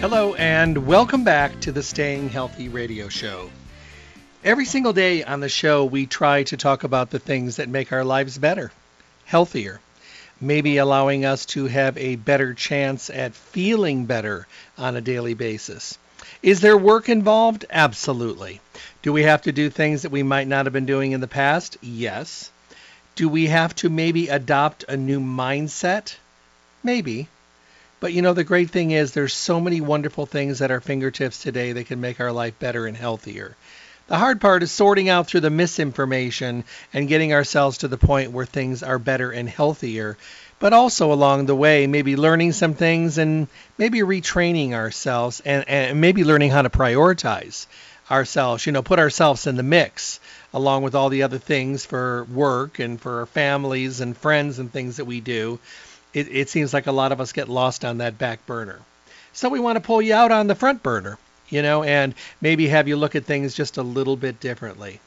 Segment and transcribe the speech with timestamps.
[0.00, 3.50] Hello, and welcome back to the Staying Healthy radio show.
[4.44, 7.92] Every single day on the show, we try to talk about the things that make
[7.92, 8.70] our lives better,
[9.24, 9.80] healthier,
[10.38, 15.96] maybe allowing us to have a better chance at feeling better on a daily basis.
[16.42, 17.64] Is there work involved?
[17.70, 18.60] Absolutely.
[19.00, 21.26] Do we have to do things that we might not have been doing in the
[21.26, 21.78] past?
[21.80, 22.50] Yes.
[23.14, 26.16] Do we have to maybe adopt a new mindset?
[26.82, 27.28] Maybe.
[27.98, 31.42] But you know, the great thing is there's so many wonderful things at our fingertips
[31.42, 33.56] today that can make our life better and healthier.
[34.08, 38.32] The hard part is sorting out through the misinformation and getting ourselves to the point
[38.32, 40.16] where things are better and healthier.
[40.58, 46.00] But also along the way, maybe learning some things and maybe retraining ourselves and, and
[46.00, 47.66] maybe learning how to prioritize
[48.10, 50.20] ourselves, you know, put ourselves in the mix
[50.54, 54.72] along with all the other things for work and for our families and friends and
[54.72, 55.58] things that we do
[56.16, 58.80] it, it seems like a lot of us get lost on that back burner.
[59.34, 61.18] So we want to pull you out on the front burner,
[61.50, 65.00] you know, and maybe have you look at things just a little bit differently.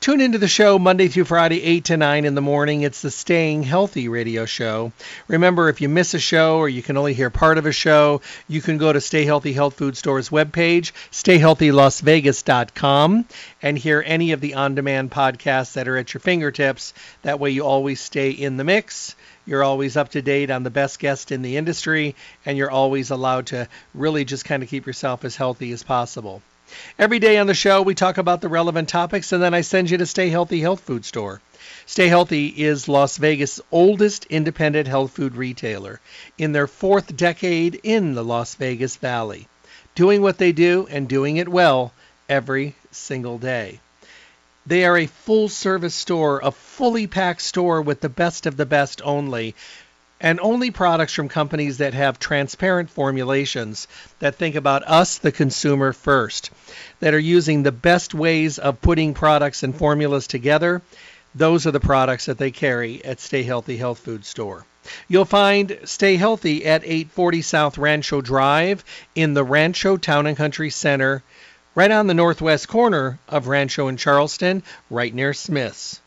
[0.00, 2.80] Tune into the show Monday through Friday, 8 to 9 in the morning.
[2.80, 4.92] It's the Staying Healthy radio show.
[5.28, 8.22] Remember, if you miss a show or you can only hear part of a show,
[8.48, 13.26] you can go to Stay Healthy Health Food Store's webpage, stayhealthylasvegas.com,
[13.60, 16.94] and hear any of the on demand podcasts that are at your fingertips.
[17.20, 19.14] That way, you always stay in the mix
[19.50, 22.14] you're always up to date on the best guest in the industry,
[22.46, 26.40] and you're always allowed to really just kind of keep yourself as healthy as possible.
[27.00, 29.90] Every day on the show, we talk about the relevant topics, and then I send
[29.90, 31.40] you to Stay Healthy Health Food Store.
[31.84, 35.98] Stay Healthy is Las Vegas' oldest independent health food retailer
[36.38, 39.48] in their fourth decade in the Las Vegas Valley,
[39.96, 41.92] doing what they do and doing it well
[42.28, 43.80] every single day.
[44.66, 48.66] They are a full service store, a fully packed store with the best of the
[48.66, 49.54] best only.
[50.20, 53.88] And only products from companies that have transparent formulations
[54.18, 56.50] that think about us, the consumer, first,
[57.00, 60.82] that are using the best ways of putting products and formulas together.
[61.34, 64.66] Those are the products that they carry at Stay Healthy Health Food Store.
[65.08, 68.84] You'll find Stay Healthy at 840 South Rancho Drive
[69.14, 71.22] in the Rancho Town and Country Center
[71.80, 75.98] right on the northwest corner of Rancho and Charleston, right near Smith's.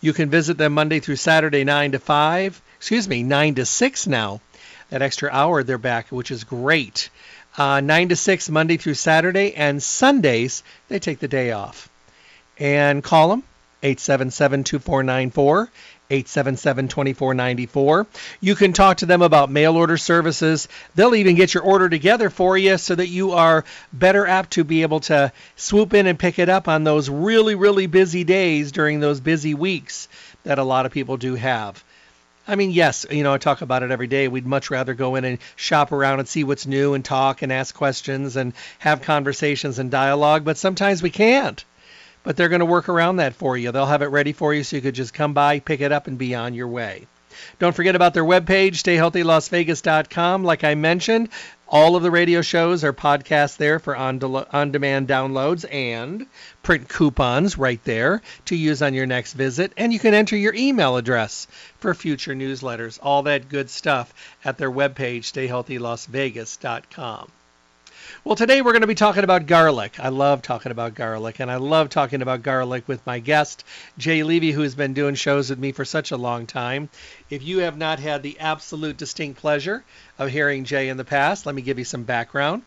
[0.00, 4.06] You can visit them Monday through Saturday, 9 to 5, excuse me, 9 to 6
[4.06, 4.40] now.
[4.88, 7.10] That extra hour they're back, which is great.
[7.58, 11.90] Uh, 9 to 6 Monday through Saturday, and Sundays they take the day off.
[12.58, 13.42] And call them
[13.82, 15.70] 877 2494
[16.10, 18.06] 877-2494.
[18.40, 20.68] You can talk to them about mail order services.
[20.94, 24.64] They'll even get your order together for you so that you are better apt to
[24.64, 28.72] be able to swoop in and pick it up on those really, really busy days
[28.72, 30.08] during those busy weeks
[30.44, 31.82] that a lot of people do have.
[32.48, 34.26] I mean, yes, you know, I talk about it every day.
[34.26, 37.52] We'd much rather go in and shop around and see what's new and talk and
[37.52, 41.64] ask questions and have conversations and dialogue, but sometimes we can't
[42.22, 43.72] but they're going to work around that for you.
[43.72, 46.06] They'll have it ready for you so you could just come by, pick it up,
[46.06, 47.06] and be on your way.
[47.58, 50.44] Don't forget about their webpage, stayhealthylasvegas.com.
[50.44, 51.30] Like I mentioned,
[51.68, 56.26] all of the radio shows are podcasts there for on, de- on demand downloads and
[56.62, 59.72] print coupons right there to use on your next visit.
[59.76, 61.46] And you can enter your email address
[61.78, 62.98] for future newsletters.
[63.00, 64.12] All that good stuff
[64.44, 67.30] at their webpage, stayhealthylasvegas.com.
[68.22, 69.98] Well, today we're going to be talking about garlic.
[69.98, 73.64] I love talking about garlic, and I love talking about garlic with my guest,
[73.96, 76.90] Jay Levy, who has been doing shows with me for such a long time.
[77.30, 79.84] If you have not had the absolute distinct pleasure
[80.18, 82.62] of hearing Jay in the past, let me give you some background.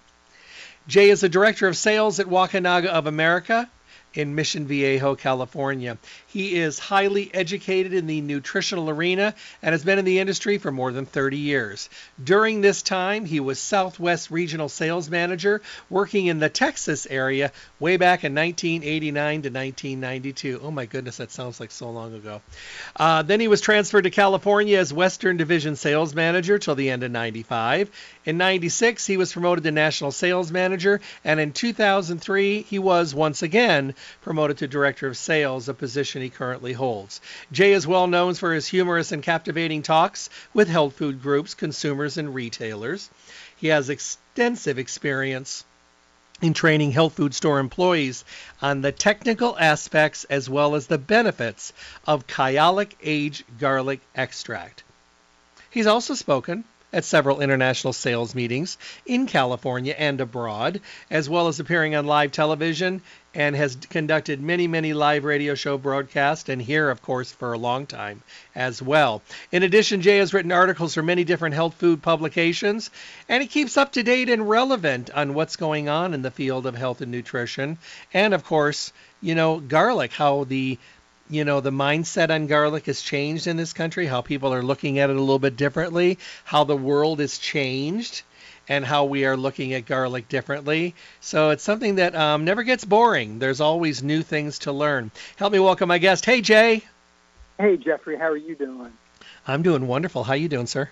[0.87, 3.69] Jay is the Director of Sales at Wakunaga of America.
[4.13, 5.97] In Mission Viejo, California.
[6.27, 10.71] He is highly educated in the nutritional arena and has been in the industry for
[10.71, 11.89] more than 30 years.
[12.23, 17.97] During this time, he was Southwest Regional Sales Manager, working in the Texas area way
[17.97, 20.61] back in 1989 to 1992.
[20.63, 22.41] Oh my goodness, that sounds like so long ago.
[22.95, 27.03] Uh, then he was transferred to California as Western Division Sales Manager till the end
[27.03, 27.89] of 95.
[28.25, 33.41] In 96, he was promoted to National Sales Manager, and in 2003, he was once
[33.41, 37.21] again promoted to Director of Sales, a position he currently holds.
[37.51, 42.17] Jay is well known for his humorous and captivating talks with health food groups, consumers,
[42.17, 43.09] and retailers.
[43.55, 45.63] He has extensive experience
[46.41, 48.25] in training health food store employees
[48.61, 51.71] on the technical aspects as well as the benefits
[52.05, 54.83] of Kyolic Age Garlic Extract.
[55.69, 60.79] He's also spoken at several international sales meetings in California and abroad,
[61.09, 63.01] as well as appearing on live television
[63.33, 67.57] and has conducted many, many live radio show broadcasts and here, of course, for a
[67.57, 68.21] long time
[68.55, 69.21] as well.
[69.51, 72.89] In addition, Jay has written articles for many different health food publications
[73.27, 76.65] and he keeps up to date and relevant on what's going on in the field
[76.65, 77.77] of health and nutrition.
[78.13, 80.77] And, of course, you know, garlic, how the
[81.29, 84.99] you know the mindset on garlic has changed in this country, how people are looking
[84.99, 88.23] at it a little bit differently, how the world has changed,
[88.69, 90.95] and how we are looking at garlic differently.
[91.19, 93.39] So it's something that um, never gets boring.
[93.39, 95.11] There's always new things to learn.
[95.35, 96.25] Help me welcome my guest.
[96.25, 96.83] Hey Jay.
[97.59, 98.93] Hey Jeffrey, how are you doing?
[99.47, 100.23] I'm doing wonderful.
[100.23, 100.89] How are you doing, sir?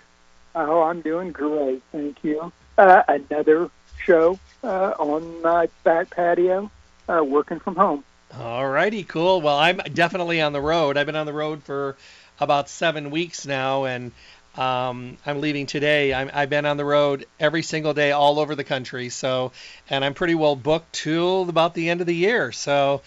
[0.54, 2.52] Oh, I'm doing great, thank you.
[2.76, 3.70] Uh, another
[4.04, 6.70] show uh, on my back patio,
[7.08, 8.04] uh, working from home.
[8.38, 9.40] All righty, cool.
[9.40, 10.96] Well, I'm definitely on the road.
[10.96, 11.96] I've been on the road for
[12.40, 14.12] about seven weeks now, and
[14.56, 16.12] um, I'm leaving today.
[16.12, 19.08] i have been on the road every single day all over the country.
[19.08, 19.52] So,
[19.88, 22.52] and I'm pretty well booked till about the end of the year.
[22.52, 23.02] So,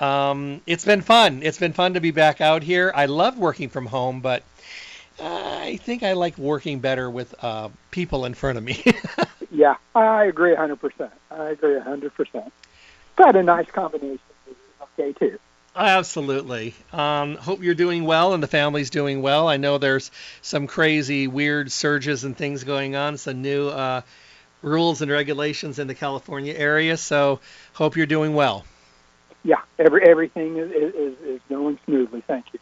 [0.00, 1.42] um, it's been fun.
[1.42, 2.92] It's been fun to be back out here.
[2.94, 4.42] I love working from home, but
[5.20, 8.84] I think I like working better with uh, people in front of me.
[9.50, 11.10] yeah, I agree 100%.
[11.30, 12.50] I agree 100%.
[13.16, 14.20] Got a nice combination
[14.98, 15.38] day too.
[15.78, 16.74] Absolutely.
[16.92, 19.46] Um, hope you're doing well and the family's doing well.
[19.46, 20.10] I know there's
[20.42, 24.00] some crazy, weird surges and things going on, some new uh,
[24.60, 26.96] rules and regulations in the California area.
[26.96, 27.38] So
[27.74, 28.64] hope you're doing well.
[29.44, 32.22] Yeah, every everything is, is, is going smoothly.
[32.26, 32.58] Thank you.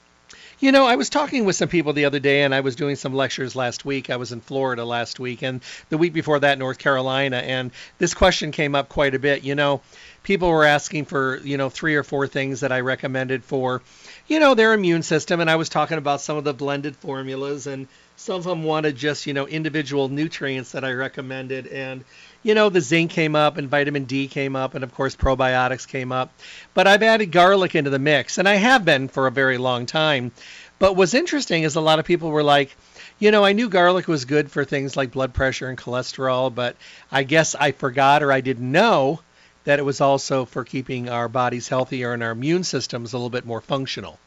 [0.58, 2.96] You know, I was talking with some people the other day, and I was doing
[2.96, 4.08] some lectures last week.
[4.08, 5.60] I was in Florida last week, and
[5.90, 7.36] the week before that, North Carolina.
[7.36, 9.44] And this question came up quite a bit.
[9.44, 9.82] You know,
[10.26, 13.80] people were asking for, you know, three or four things that I recommended for,
[14.26, 15.40] you know, their immune system.
[15.40, 17.86] And I was talking about some of the blended formulas, and
[18.16, 21.68] some of them wanted just, you know, individual nutrients that I recommended.
[21.68, 22.04] And,
[22.42, 25.86] you know, the zinc came up and vitamin D came up, and of course, probiotics
[25.86, 26.32] came up.
[26.74, 29.86] But I've added garlic into the mix, and I have been for a very long
[29.86, 30.32] time.
[30.80, 32.76] But what's interesting is a lot of people were like,
[33.20, 36.74] you know, I knew garlic was good for things like blood pressure and cholesterol, but
[37.12, 39.20] I guess I forgot or I didn't know
[39.66, 43.30] that it was also for keeping our bodies healthier and our immune systems a little
[43.30, 44.18] bit more functional.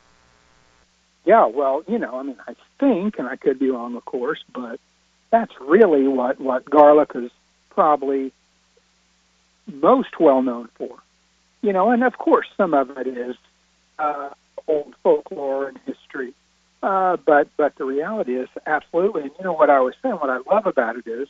[1.26, 4.44] Yeah, well, you know, I mean, I think, and I could be wrong, of course,
[4.54, 4.80] but
[5.32, 7.32] that's really what what garlic is
[7.70, 8.32] probably
[9.68, 10.98] most well known for.
[11.62, 13.36] You know, and of course, some of it is
[13.98, 14.30] uh,
[14.68, 16.34] old folklore and history.
[16.82, 19.24] Uh, but but the reality is absolutely.
[19.24, 20.16] And you know what I was saying.
[20.16, 21.30] What I love about it is,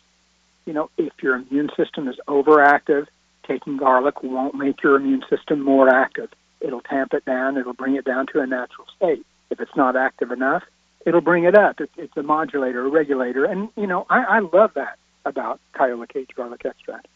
[0.65, 3.07] you know, if your immune system is overactive,
[3.49, 6.29] taking garlic won't make your immune system more active.
[6.61, 7.57] It'll tamp it down.
[7.57, 9.25] It'll bring it down to a natural state.
[9.49, 10.63] If it's not active enough,
[11.05, 11.81] it'll bring it up.
[11.81, 16.15] It's, it's a modulator, a regulator, and you know I, I love that about Kyolic
[16.15, 17.07] Age garlic extract.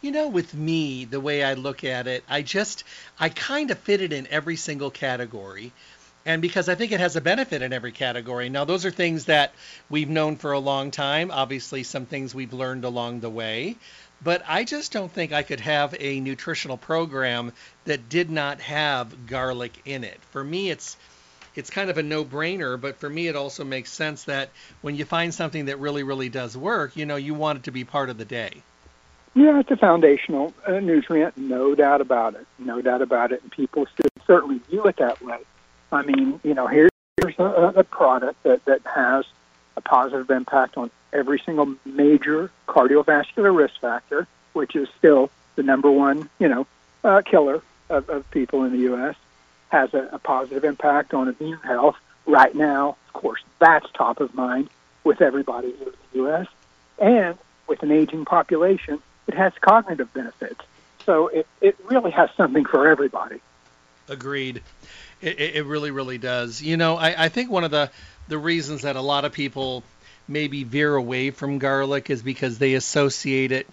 [0.00, 2.84] You know, with me, the way I look at it, I just
[3.18, 5.72] I kind of fit it in every single category
[6.28, 8.50] and because I think it has a benefit in every category.
[8.50, 9.54] Now, those are things that
[9.88, 13.76] we've known for a long time, obviously, some things we've learned along the way.
[14.22, 17.52] But I just don't think I could have a nutritional program
[17.86, 20.18] that did not have garlic in it.
[20.30, 20.98] For me, it's
[21.54, 24.50] it's kind of a no-brainer, but for me, it also makes sense that
[24.82, 27.70] when you find something that really, really does work, you know, you want it to
[27.70, 28.62] be part of the day.
[29.34, 33.50] Yeah, it's a foundational uh, nutrient, no doubt about it, no doubt about it, and
[33.50, 35.38] people should certainly view it that way.
[35.92, 36.90] I mean, you know, here's
[37.38, 39.24] a, a product that, that has
[39.76, 45.90] a positive impact on every single major cardiovascular risk factor, which is still the number
[45.90, 46.66] one, you know,
[47.04, 49.16] uh, killer of, of people in the U.S.,
[49.70, 51.96] has a, a positive impact on immune health.
[52.26, 54.68] Right now, of course, that's top of mind
[55.04, 55.78] with everybody in
[56.12, 56.46] the U.S.
[56.98, 60.60] And with an aging population, it has cognitive benefits.
[61.04, 63.40] So it, it really has something for everybody.
[64.08, 64.62] Agreed.
[65.20, 66.62] It, it really, really does.
[66.62, 67.90] You know, I, I think one of the,
[68.28, 69.82] the reasons that a lot of people
[70.28, 73.66] maybe veer away from garlic is because they associate it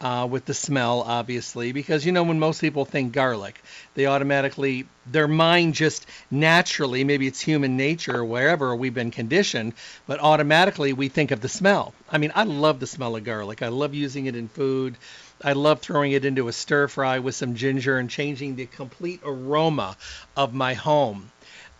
[0.00, 3.60] uh, with the smell, obviously, because you know when most people think garlic,
[3.94, 9.72] they automatically their mind just naturally, maybe it's human nature or wherever we've been conditioned,
[10.06, 11.94] but automatically we think of the smell.
[12.10, 13.62] I mean, I love the smell of garlic.
[13.62, 14.96] I love using it in food.
[15.42, 19.20] I love throwing it into a stir fry with some ginger and changing the complete
[19.24, 19.96] aroma
[20.36, 21.30] of my home.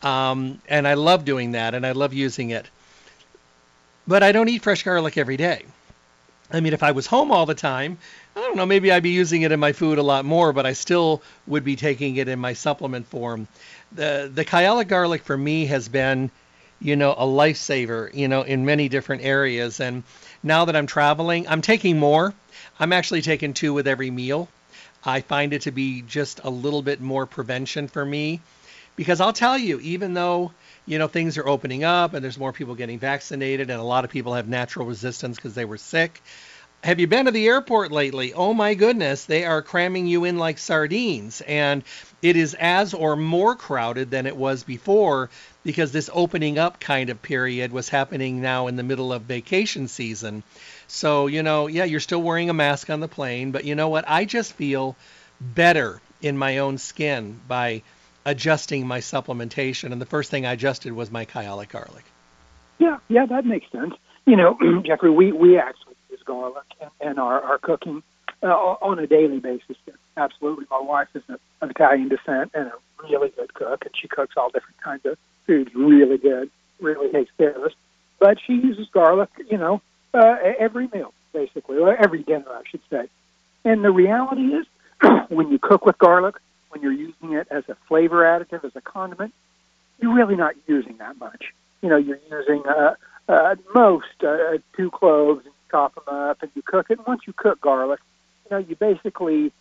[0.02, 2.66] Um, and I love doing that, and I love using it.
[4.06, 5.64] But I don't eat fresh garlic every day.
[6.50, 7.98] I mean, if I was home all the time,
[8.34, 10.64] I don't know, maybe I'd be using it in my food a lot more, but
[10.64, 13.48] I still would be taking it in my supplement form.
[13.92, 16.30] The the Kyolic garlic for me has been,
[16.80, 19.80] you know, a lifesaver, you know, in many different areas.
[19.80, 20.04] And
[20.42, 22.32] now that I'm traveling, I'm taking more.
[22.80, 24.48] I'm actually taking two with every meal.
[25.04, 28.40] I find it to be just a little bit more prevention for me
[28.96, 30.52] because I'll tell you, even though
[30.88, 34.04] you know, things are opening up and there's more people getting vaccinated and a lot
[34.04, 36.22] of people have natural resistance because they were sick.
[36.82, 38.32] Have you been to the airport lately?
[38.32, 41.82] Oh my goodness, they are cramming you in like sardines and
[42.22, 45.28] it is as or more crowded than it was before
[45.62, 49.88] because this opening up kind of period was happening now in the middle of vacation
[49.88, 50.42] season.
[50.88, 53.90] So, you know, yeah, you're still wearing a mask on the plane, but you know
[53.90, 54.04] what?
[54.08, 54.96] I just feel
[55.40, 57.82] better in my own skin by
[58.24, 62.04] adjusting my supplementation, and the first thing I adjusted was my kyolic garlic.
[62.78, 63.94] Yeah, yeah, that makes sense.
[64.26, 68.02] You know, Jeffrey, we we actually use garlic in, in our our cooking
[68.42, 69.76] uh, on a daily basis.
[70.16, 74.34] Absolutely, my wife is of Italian descent and a really good cook, and she cooks
[74.36, 75.16] all different kinds of
[75.46, 76.50] foods really good.
[76.80, 77.56] Really takes care.
[78.20, 79.80] But she uses garlic, you know,
[80.14, 83.08] uh, every meal basically, or every dinner, I should say.
[83.64, 84.66] And the reality is,
[85.28, 86.36] when you cook with garlic,
[86.70, 89.32] when you're using it as a flavor additive, as a condiment,
[90.00, 91.52] you're really not using that much.
[91.82, 92.94] You know, you're using uh,
[93.28, 96.98] uh, most uh, two cloves and chop them up and you cook it.
[96.98, 98.00] And once you cook garlic,
[98.44, 99.52] you know, you basically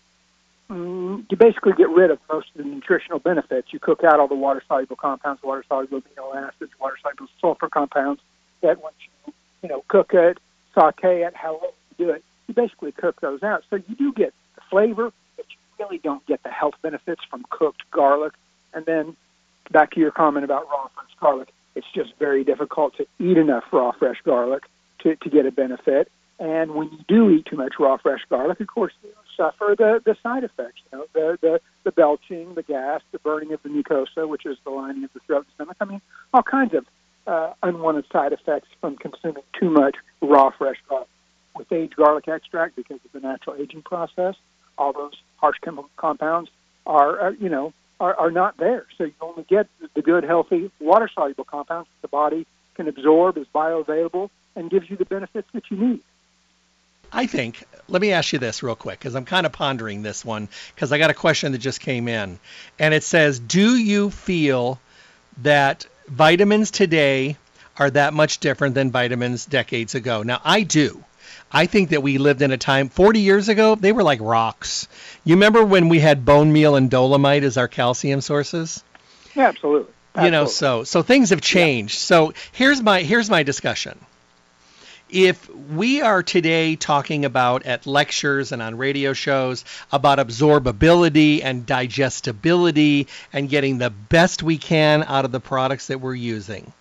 [0.69, 3.71] mm, you basically get rid of most of the nutritional benefits.
[3.71, 7.69] You cook out all the water soluble compounds, water soluble amino acids, water soluble sulfur
[7.69, 8.21] compounds.
[8.61, 10.37] That once you you know cook it,
[10.73, 11.65] saute it, however
[11.97, 13.63] you do it, you basically cook those out.
[13.69, 17.45] So you do get the flavor, but you really don't get the health benefits from
[17.49, 18.33] cooked garlic.
[18.73, 19.15] And then
[19.71, 23.63] back to your comment about raw fresh garlic, it's just very difficult to eat enough
[23.71, 24.63] raw fresh garlic
[24.99, 26.11] to, to get a benefit.
[26.39, 30.01] And when you do eat too much raw fresh garlic, of course, you suffer the,
[30.05, 33.69] the side effects, you know, the, the, the belching, the gas, the burning of the
[33.69, 35.77] mucosa, which is the lining of the throat and stomach.
[35.81, 36.01] I mean,
[36.33, 36.85] all kinds of
[37.27, 41.07] uh, unwanted side effects from consuming too much raw fresh garlic.
[41.55, 44.35] With aged garlic extract, because of the natural aging process,
[44.77, 46.49] all those harsh chemical compounds
[46.85, 48.85] are, are you know, are, are not there.
[48.97, 53.37] So you only get the good, healthy, water soluble compounds that the body can absorb,
[53.37, 56.01] is bioavailable, and gives you the benefits that you need.
[57.11, 60.25] I think, let me ask you this real quick because I'm kind of pondering this
[60.25, 62.39] one because I got a question that just came in.
[62.77, 64.79] And it says, Do you feel
[65.41, 67.37] that vitamins today
[67.77, 70.23] are that much different than vitamins decades ago?
[70.23, 71.03] Now, I do.
[71.51, 74.87] I think that we lived in a time 40 years ago, they were like rocks.
[75.23, 78.83] You remember when we had bone meal and dolomite as our calcium sources?
[79.35, 79.93] Yeah, absolutely.
[80.15, 80.25] absolutely.
[80.25, 81.95] You know, so so things have changed.
[81.95, 81.99] Yeah.
[81.99, 83.97] So here's my here's my discussion.
[85.09, 91.65] If we are today talking about at lectures and on radio shows about absorbability and
[91.65, 96.73] digestibility and getting the best we can out of the products that we're using,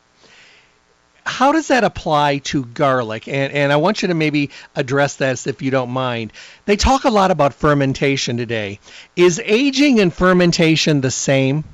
[1.24, 3.26] how does that apply to garlic?
[3.28, 6.32] And, and I want you to maybe address this if you don't mind.
[6.64, 8.78] They talk a lot about fermentation today.
[9.16, 11.64] Is aging and fermentation the same?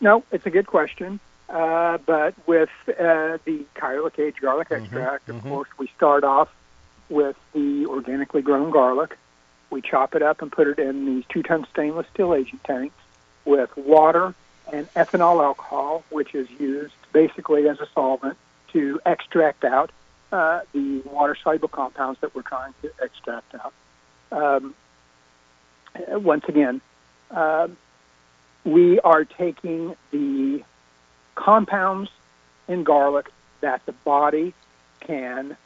[0.00, 1.20] No, it's a good question.
[1.52, 5.50] Uh, but with uh, the kyolic aged garlic mm-hmm, extract, of mm-hmm.
[5.50, 6.48] course, we start off
[7.10, 9.18] with the organically grown garlic.
[9.68, 12.96] We chop it up and put it in these two-ton stainless steel aging tanks
[13.44, 14.34] with water
[14.72, 18.38] and ethanol alcohol, which is used basically as a solvent
[18.72, 19.90] to extract out
[20.32, 23.74] uh, the water soluble compounds that we're trying to extract out.
[24.30, 24.74] Um,
[26.08, 26.80] once again,
[27.30, 27.68] uh,
[28.64, 30.62] we are taking the
[31.42, 32.08] compounds
[32.68, 33.28] in garlic
[33.62, 34.54] that the body
[35.00, 35.56] can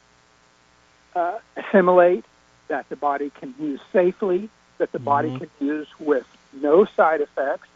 [1.15, 2.25] uh, assimilate,
[2.67, 5.05] that the body can use safely, that the mm-hmm.
[5.05, 7.67] body can use with no side effects,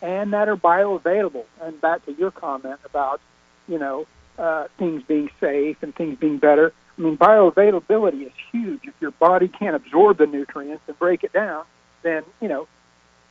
[0.00, 1.44] and that are bioavailable.
[1.60, 3.20] And back to your comment about,
[3.68, 4.06] you know,
[4.38, 8.80] uh, things being safe and things being better, I mean, bioavailability is huge.
[8.84, 11.64] If your body can't absorb the nutrients and break it down,
[12.02, 12.68] then you know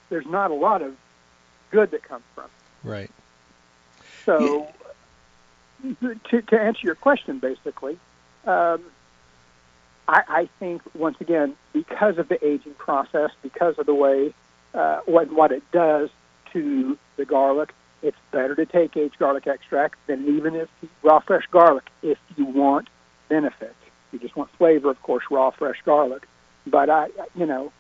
[0.10, 0.96] there's not a lot of
[1.72, 2.88] good that comes from it.
[2.88, 3.12] Right.
[4.30, 4.68] So,
[5.84, 6.14] yeah.
[6.30, 7.98] to, to answer your question, basically,
[8.46, 8.84] um,
[10.08, 14.34] I, I think once again because of the aging process, because of the way
[14.74, 16.10] uh, what what it does
[16.54, 20.70] to the garlic, it's better to take aged garlic extract than even if
[21.04, 22.88] raw fresh garlic if you want
[23.30, 23.76] benefit.
[24.12, 26.28] You just want flavor, of course, raw fresh garlic.
[26.68, 27.72] But I, you know,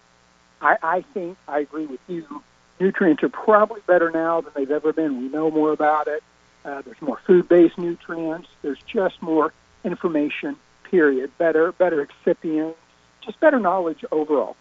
[0.62, 2.44] I, I think I agree with you.
[2.80, 5.20] Nutrients are probably better now than they've ever been.
[5.22, 6.24] We know more about it.
[6.66, 8.48] Uh, there's more food-based nutrients.
[8.62, 10.58] There's just more information.
[10.84, 11.32] Period.
[11.38, 12.76] Better, better excipients.
[13.22, 14.56] Just better knowledge overall.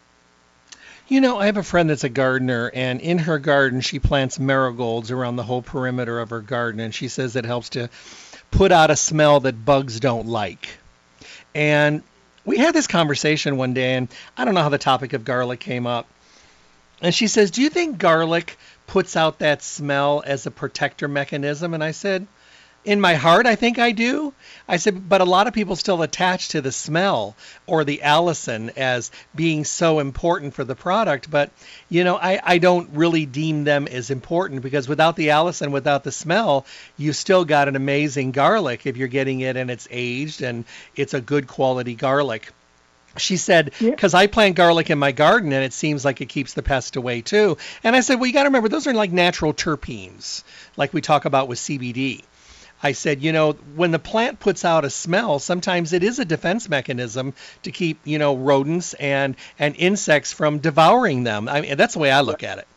[1.08, 4.38] You know, I have a friend that's a gardener, and in her garden, she plants
[4.38, 7.88] marigolds around the whole perimeter of her garden, and she says it helps to
[8.50, 10.68] put out a smell that bugs don't like.
[11.54, 12.02] And
[12.44, 15.60] we had this conversation one day, and I don't know how the topic of garlic
[15.60, 16.06] came up.
[17.00, 21.74] And she says, Do you think garlic puts out that smell as a protector mechanism?
[21.74, 22.26] And I said,
[22.84, 24.32] in my heart, I think I do.
[24.66, 28.72] I said, but a lot of people still attach to the smell or the allicin
[28.78, 31.30] as being so important for the product.
[31.30, 31.50] But,
[31.90, 36.02] you know, I, I don't really deem them as important because without the allicin, without
[36.02, 36.64] the smell,
[36.96, 40.64] you still got an amazing garlic if you're getting it and it's aged and
[40.96, 42.52] it's a good quality garlic.
[43.16, 44.20] She said, because yeah.
[44.20, 47.20] I plant garlic in my garden and it seems like it keeps the pest away
[47.20, 47.56] too.
[47.82, 50.44] And I said, well, you got to remember, those are like natural terpenes,
[50.76, 52.22] like we talk about with CBD.
[52.82, 56.24] I said, you know, when the plant puts out a smell, sometimes it is a
[56.24, 57.34] defense mechanism
[57.64, 61.48] to keep, you know, rodents and and insects from devouring them.
[61.48, 62.68] I mean, that's the way I look at it.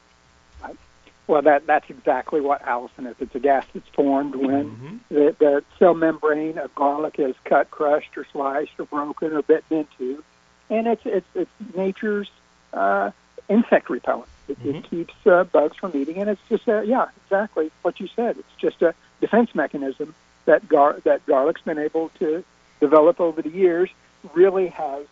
[1.27, 3.15] Well, that that's exactly what allicin is.
[3.19, 4.97] It's a gas that's formed when mm-hmm.
[5.09, 9.79] the, the cell membrane of garlic is cut, crushed, or sliced, or broken, or bitten
[9.79, 10.23] into,
[10.69, 12.29] and it's it's it's nature's
[12.73, 13.11] uh,
[13.47, 14.27] insect repellent.
[14.47, 14.77] It, mm-hmm.
[14.77, 18.37] it keeps uh, bugs from eating, and it's just uh, yeah, exactly what you said.
[18.37, 20.13] It's just a defense mechanism
[20.45, 22.43] that gar- that garlic's been able to
[22.79, 23.89] develop over the years
[24.33, 25.05] really has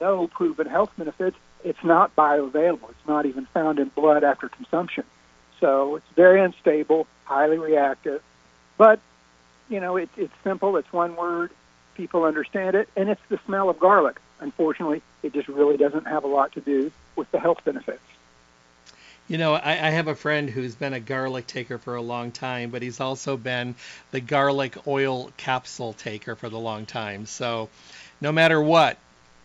[0.00, 1.36] no proven health benefits.
[1.64, 2.90] It's not bioavailable.
[2.90, 5.04] It's not even found in blood after consumption.
[5.62, 8.20] So it's very unstable, highly reactive.
[8.76, 8.98] But,
[9.68, 10.76] you know, it, it's simple.
[10.76, 11.52] It's one word.
[11.94, 12.88] People understand it.
[12.96, 14.16] And it's the smell of garlic.
[14.40, 18.02] Unfortunately, it just really doesn't have a lot to do with the health benefits.
[19.28, 22.32] You know, I, I, have a friend who's been a garlic taker for a long
[22.32, 23.76] time, but he's also been
[24.10, 27.26] the garlic oil capsule taker for the long time.
[27.26, 27.68] So,
[28.20, 28.98] no matter what,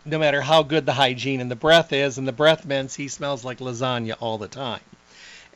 [0.04, 3.06] no matter how good the hygiene and the breath is, and the breath mints, he
[3.06, 4.80] smells like lasagna all the time.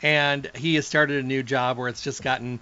[0.02, 2.58] And he has started a new job where it's just gotten,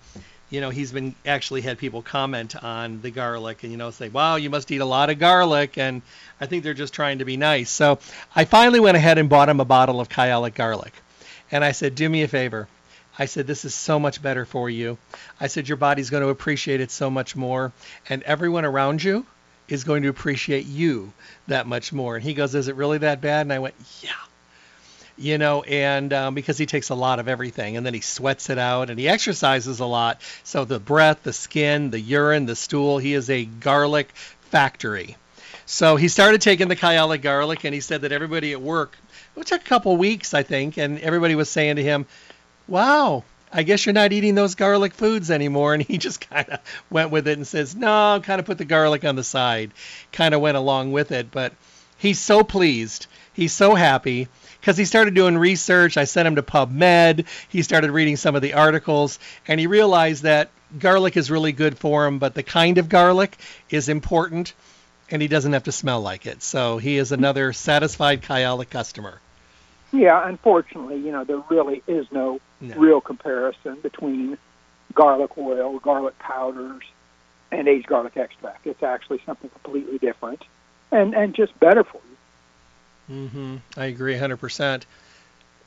[0.51, 4.09] you know, he's been actually had people comment on the garlic and, you know, say,
[4.09, 5.79] wow, you must eat a lot of garlic.
[5.79, 6.03] And
[6.41, 7.71] I think they're just trying to be nice.
[7.71, 7.99] So
[8.35, 10.93] I finally went ahead and bought him a bottle of Kyolic garlic.
[11.51, 12.69] And I said, do me a favor.
[13.19, 14.99] I said, this is so much better for you.
[15.41, 17.73] I said, your body's going to appreciate it so much more.
[18.09, 19.27] And everyone around you
[19.69, 21.13] is going to appreciate you
[21.47, 22.17] that much more.
[22.17, 23.43] And he goes, is it really that bad?
[23.43, 24.11] And I went, yeah.
[25.21, 28.49] You know, and um, because he takes a lot of everything and then he sweats
[28.49, 30.23] it out and he exercises a lot.
[30.45, 34.11] So the breath, the skin, the urine, the stool, he is a garlic
[34.51, 35.17] factory.
[35.67, 38.97] So he started taking the Kyolic garlic and he said that everybody at work
[39.37, 42.07] it took a couple weeks, I think, and everybody was saying to him,
[42.67, 46.61] "Wow, I guess you're not eating those garlic foods anymore." And he just kind of
[46.91, 49.73] went with it and says, "No, kind of put the garlic on the side."
[50.13, 51.53] Kind of went along with it, but
[51.97, 53.07] he's so pleased.
[53.33, 54.29] He's so happy
[54.61, 55.97] because he started doing research.
[55.97, 57.27] I sent him to PubMed.
[57.49, 59.19] He started reading some of the articles,
[59.49, 63.37] and he realized that garlic is really good for him, but the kind of garlic
[63.71, 64.53] is important,
[65.11, 66.43] and he doesn't have to smell like it.
[66.43, 69.21] So he is another satisfied Kyolic customer.
[69.93, 72.77] Yeah, unfortunately, you know, there really is no, no.
[72.77, 74.39] real comparison between
[74.95, 76.85] garlic oil, garlic powders,
[77.51, 78.67] and aged garlic extract.
[78.67, 80.45] It's actually something completely different
[80.93, 82.10] and, and just better for you.
[83.11, 83.57] Mm-hmm.
[83.77, 84.85] I agree 100%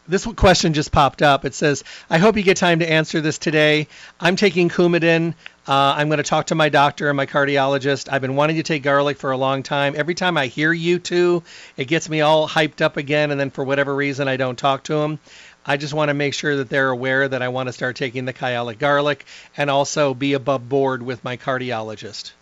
[0.08, 1.46] this question just popped up.
[1.46, 3.88] It says, I hope you get time to answer this today.
[4.20, 5.34] I'm taking Coumadin.
[5.66, 8.12] Uh, I'm going to talk to my doctor and my cardiologist.
[8.12, 9.94] I've been wanting to take garlic for a long time.
[9.96, 11.44] Every time I hear you two,
[11.78, 14.84] it gets me all hyped up again, and then for whatever reason, I don't talk
[14.86, 15.20] to them.
[15.66, 18.26] I just want to make sure that they're aware that I want to start taking
[18.26, 19.26] the Kyolic garlic
[19.56, 22.34] and also be above board with my cardiologist.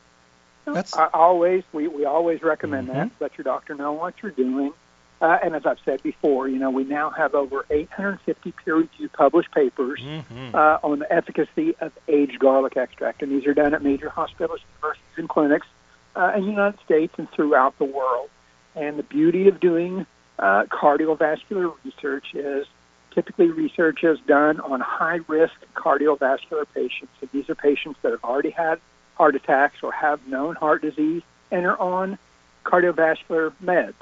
[0.66, 2.98] That's I always we, we always recommend mm-hmm.
[2.98, 3.12] that.
[3.20, 4.74] Let your doctor know what you're doing.
[5.22, 9.52] Uh, and as I've said before, you know, we now have over 850 peer-reviewed published
[9.52, 10.56] papers mm-hmm.
[10.56, 14.62] uh, on the efficacy of aged garlic extract, and these are done at major hospitals,
[14.82, 15.68] universities, and clinics.
[16.16, 18.30] uh, in the United States and throughout the world.
[18.76, 20.06] And the beauty of doing
[20.40, 22.66] uh, cardiovascular research is
[23.14, 27.14] typically research is done on high risk cardiovascular patients.
[27.22, 28.80] and these are patients that have already had
[29.16, 32.18] heart attacks or have known heart disease and are on
[32.66, 33.94] cardiovascular meds.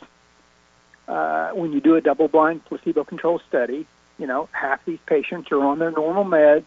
[1.10, 3.88] Uh, when you do a double blind placebo controlled study,
[4.20, 6.66] you know, half these patients are on their normal meds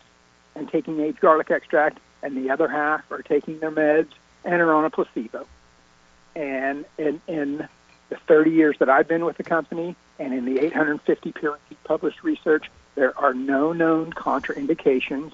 [0.56, 4.08] and taking aged garlic extract, and the other half are taking their meds
[4.44, 5.46] and are on a placebo.
[6.34, 7.68] And in, in
[8.08, 12.24] the 30 years that I've been with the company and in the 850 peer-reviewed published
[12.24, 15.32] research, there are no known contraindications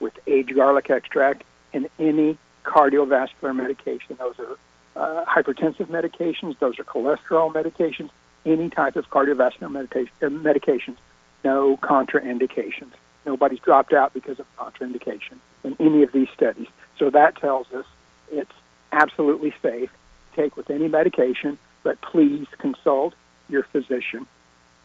[0.00, 4.16] with aged garlic extract in any cardiovascular medication.
[4.18, 4.58] Those are
[4.96, 8.10] uh, hypertensive medications, those are cholesterol medications,
[8.48, 10.96] any type of cardiovascular medication, uh, medications,
[11.44, 12.92] no contraindications.
[13.26, 16.68] Nobody's dropped out because of contraindication in any of these studies.
[16.98, 17.84] So that tells us
[18.30, 18.52] it's
[18.92, 19.90] absolutely safe
[20.34, 23.14] take with any medication, but please consult
[23.48, 24.26] your physician.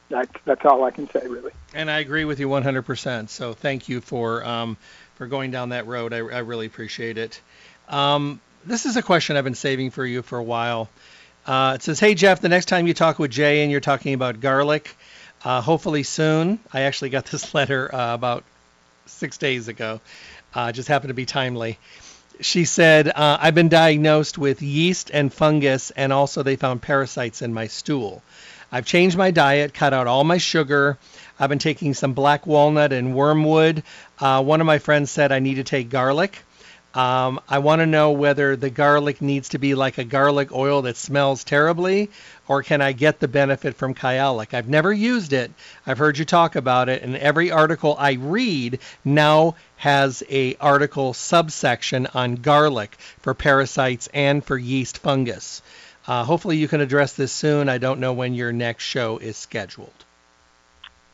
[0.09, 1.51] That, that's all I can say, really.
[1.73, 3.29] And I agree with you 100%.
[3.29, 4.77] So thank you for um,
[5.15, 6.13] for going down that road.
[6.13, 7.39] I, I really appreciate it.
[7.87, 10.89] Um, this is a question I've been saving for you for a while.
[11.45, 14.13] Uh, it says, "Hey Jeff, the next time you talk with Jay and you're talking
[14.13, 14.95] about garlic,
[15.43, 16.59] uh, hopefully soon.
[16.71, 18.43] I actually got this letter uh, about
[19.05, 19.99] six days ago.
[20.53, 21.79] Uh, just happened to be timely.
[22.39, 27.41] She said, uh, I've been diagnosed with yeast and fungus, and also they found parasites
[27.41, 28.23] in my stool.
[28.71, 30.97] I've changed my diet, cut out all my sugar.
[31.39, 33.83] I've been taking some black walnut and wormwood.
[34.19, 36.39] Uh, one of my friends said I need to take garlic.
[36.93, 40.83] Um, I want to know whether the garlic needs to be like a garlic oil
[40.83, 42.11] that smells terribly,
[42.47, 44.53] or can I get the benefit from Kyolic?
[44.53, 45.51] I've never used it.
[45.87, 51.15] I've heard you talk about it, and every article I read now has a article
[51.15, 55.63] subsection on garlic for parasites and for yeast fungus.
[56.05, 57.69] Uh, hopefully, you can address this soon.
[57.69, 60.05] I don't know when your next show is scheduled.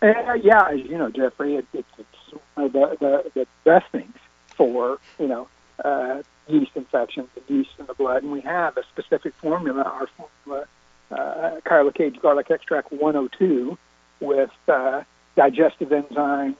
[0.02, 4.16] Uh, yeah, you know, Jeffrey, it, it, it's one of the, the, the best things
[4.60, 5.48] for you know
[5.84, 8.24] uh, yeast infections and yeast in the blood.
[8.24, 10.68] And we have a specific formula, our formula,
[11.12, 13.78] uh, Kyolic Garlic Extract 102,
[14.20, 15.04] with uh,
[15.36, 16.56] digestive enzymes,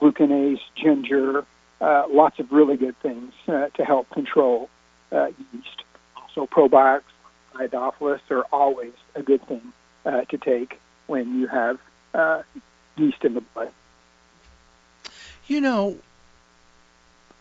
[0.00, 1.44] gluconase, ginger,
[1.80, 4.70] uh, lots of really good things uh, to help control
[5.10, 5.82] uh, yeast.
[6.16, 7.02] Also, probiotics,
[7.54, 9.72] Idophilus are always a good thing
[10.06, 11.78] uh, to take when you have
[12.14, 12.42] uh,
[12.96, 13.72] yeast in the blood.
[15.46, 15.98] You know,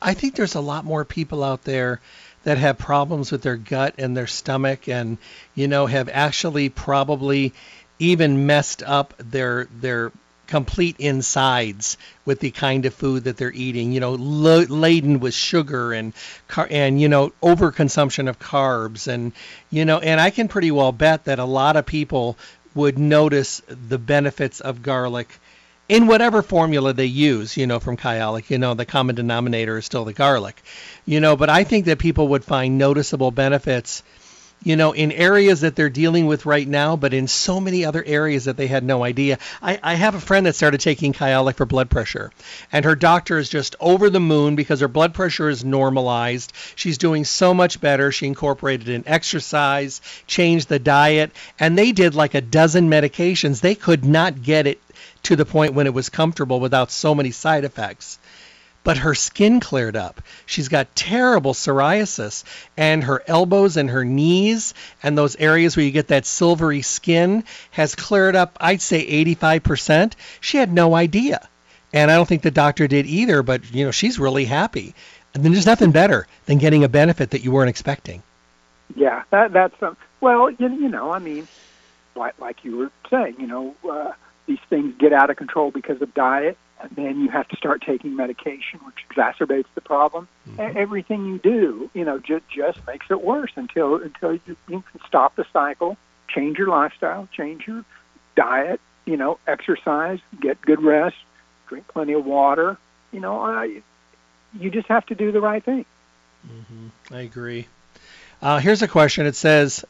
[0.02, 2.02] I think there's a lot more people out there
[2.44, 5.18] that have problems with their gut and their stomach and
[5.54, 7.54] you know have actually probably
[8.00, 10.12] even messed up their their
[10.48, 15.34] complete insides with the kind of food that they're eating you know lo- laden with
[15.34, 16.14] sugar and
[16.48, 19.32] car- and you know overconsumption of carbs and
[19.70, 22.38] you know and I can pretty well bet that a lot of people
[22.74, 25.40] would notice the benefits of garlic
[25.92, 29.86] in whatever formula they use, you know, from Kyolic, you know, the common denominator is
[29.86, 30.64] still the garlic,
[31.06, 34.02] you know, but I think that people would find noticeable benefits,
[34.64, 38.02] you know, in areas that they're dealing with right now, but in so many other
[38.06, 39.38] areas that they had no idea.
[39.62, 42.32] I, I have a friend that started taking Kyolic for blood pressure,
[42.72, 46.54] and her doctor is just over the moon because her blood pressure is normalized.
[46.76, 48.14] She's doing so much better.
[48.14, 53.60] She incorporated an exercise, changed the diet, and they did like a dozen medications.
[53.60, 54.80] They could not get it
[55.24, 58.20] to the point when it was comfortable without so many side effects.
[58.84, 60.22] But her skin cleared up.
[60.48, 62.44] She's got terrible psoriasis,
[62.76, 67.44] and her elbows and her knees and those areas where you get that silvery skin
[67.70, 70.14] has cleared up, I'd say 85%.
[70.40, 71.48] She had no idea.
[71.94, 74.96] And I don't think the doctor did either, but you know, she's really happy.
[75.34, 78.24] And then there's nothing better than getting a benefit that you weren't expecting.
[78.96, 81.48] Yeah, that that's um, well, you, you know, I mean,
[82.16, 84.12] like like you were saying, you know, uh,
[84.52, 87.82] these things get out of control because of diet, and then you have to start
[87.82, 90.28] taking medication, which exacerbates the problem.
[90.50, 90.78] Mm-hmm.
[90.78, 95.02] Everything you do, you know, just just makes it worse until until you, you can
[95.08, 95.96] stop the cycle,
[96.28, 97.86] change your lifestyle, change your
[98.36, 101.16] diet, you know, exercise, get good rest,
[101.68, 102.78] drink plenty of water.
[103.12, 103.82] You know, I,
[104.60, 105.86] you just have to do the right thing.
[106.46, 107.14] Mm-hmm.
[107.14, 107.68] I agree.
[108.42, 109.26] Uh, here's a question.
[109.28, 109.86] It says,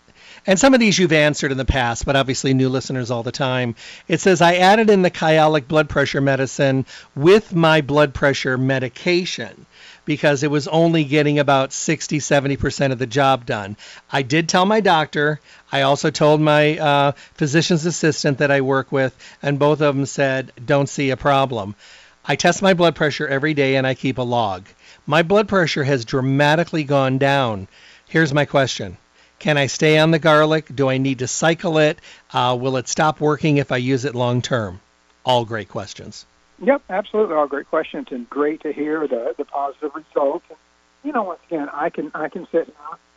[0.46, 3.32] and some of these you've answered in the past, but obviously new listeners all the
[3.32, 3.76] time.
[4.08, 9.66] It says, I added in the Kyolic blood pressure medicine with my blood pressure medication
[10.06, 13.78] because it was only getting about 60, 70% of the job done.
[14.12, 15.40] I did tell my doctor.
[15.72, 20.06] I also told my uh, physician's assistant that I work with, and both of them
[20.06, 21.76] said, don't see a problem.
[22.26, 24.66] I test my blood pressure every day and I keep a log.
[25.06, 27.68] My blood pressure has dramatically gone down
[28.12, 28.98] Here's my question.
[29.42, 30.68] Can I stay on the garlic?
[30.74, 31.98] Do I need to cycle it?
[32.32, 34.80] Uh, will it stop working if I use it long term?
[35.26, 36.28] All great questions.
[36.60, 40.46] Yep, absolutely, all great questions, and great to hear the the positive results.
[40.48, 40.60] And,
[41.04, 42.72] you know, once again, I can I can sit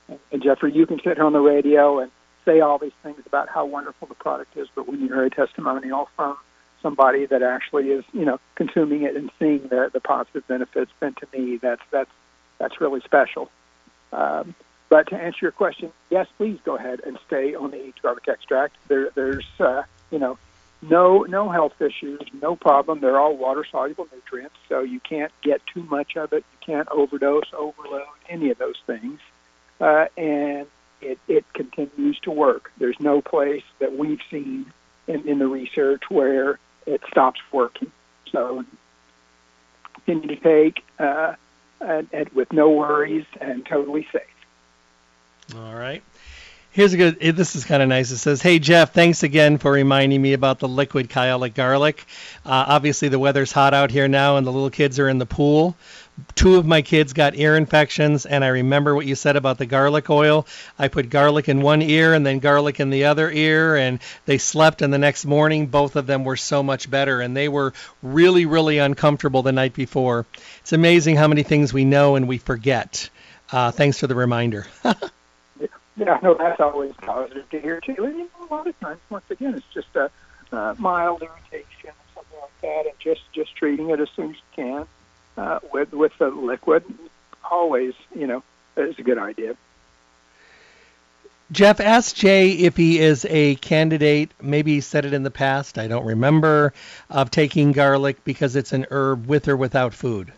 [0.08, 2.10] now, and Jeffrey, you can sit here on the radio and
[2.46, 5.30] say all these things about how wonderful the product is, but when you hear a
[5.30, 6.38] testimonial from
[6.80, 11.12] somebody that actually is, you know, consuming it and seeing the the positive benefits, then
[11.20, 12.10] to me, that's that's
[12.56, 13.50] that's really special.
[14.10, 14.54] Um,
[14.88, 18.28] but to answer your question, yes, please go ahead and stay on the aged garlic
[18.28, 18.76] extract.
[18.88, 20.38] There, there's, uh, you know,
[20.82, 23.00] no no health issues, no problem.
[23.00, 26.44] They're all water soluble nutrients, so you can't get too much of it.
[26.52, 29.18] You can't overdose, overload, any of those things.
[29.80, 30.66] Uh, and
[31.00, 32.70] it, it continues to work.
[32.78, 34.72] There's no place that we've seen
[35.06, 37.90] in, in the research where it stops working.
[38.30, 38.64] So
[40.04, 41.34] continue to take uh,
[41.80, 44.22] and, and with no worries and totally safe.
[45.52, 46.02] All right.
[46.70, 47.20] Here's a good.
[47.20, 48.10] This is kind of nice.
[48.10, 52.04] It says, "Hey Jeff, thanks again for reminding me about the liquid kyolic garlic.
[52.44, 55.26] Uh, obviously, the weather's hot out here now, and the little kids are in the
[55.26, 55.76] pool.
[56.34, 59.66] Two of my kids got ear infections, and I remember what you said about the
[59.66, 60.48] garlic oil.
[60.76, 64.38] I put garlic in one ear and then garlic in the other ear, and they
[64.38, 64.82] slept.
[64.82, 68.46] And the next morning, both of them were so much better, and they were really,
[68.46, 70.26] really uncomfortable the night before.
[70.60, 73.10] It's amazing how many things we know and we forget.
[73.52, 74.66] Uh, thanks for the reminder."
[75.96, 77.94] Yeah, no, that's always positive to hear too.
[77.98, 80.10] And you know, a lot of times, once again, it's just a
[80.52, 84.36] uh, mild irritation or something like that, and just just treating it as soon as
[84.36, 84.86] you can
[85.36, 86.84] uh, with with the liquid.
[87.48, 88.42] Always, you know,
[88.76, 89.54] is a good idea.
[91.52, 94.32] Jeff, ask Jay if he is a candidate.
[94.40, 95.78] Maybe he said it in the past.
[95.78, 96.72] I don't remember
[97.10, 100.32] of taking garlic because it's an herb with or without food.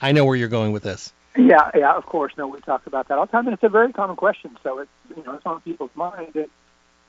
[0.00, 1.12] I know where you're going with this.
[1.36, 2.32] Yeah, yeah, of course.
[2.38, 4.56] No, we talk about that all the time, and it's a very common question.
[4.62, 6.34] So it's you know it's on people's mind.
[6.34, 6.50] It,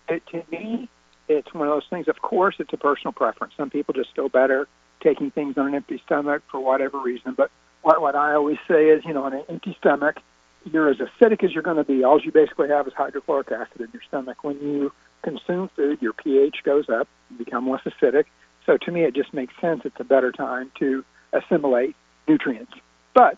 [0.09, 0.89] it to me,
[1.27, 2.07] it's one of those things.
[2.07, 3.53] Of course, it's a personal preference.
[3.55, 4.67] Some people just feel better
[5.01, 7.35] taking things on an empty stomach for whatever reason.
[7.37, 7.51] But
[7.83, 10.17] what what I always say is, you know, on an empty stomach,
[10.65, 12.03] you're as acidic as you're going to be.
[12.03, 14.43] All you basically have is hydrochloric acid in your stomach.
[14.43, 14.91] When you
[15.23, 18.25] consume food, your pH goes up, you become less acidic.
[18.65, 19.81] So to me, it just makes sense.
[19.85, 21.95] It's a better time to assimilate
[22.27, 22.73] nutrients.
[23.13, 23.37] But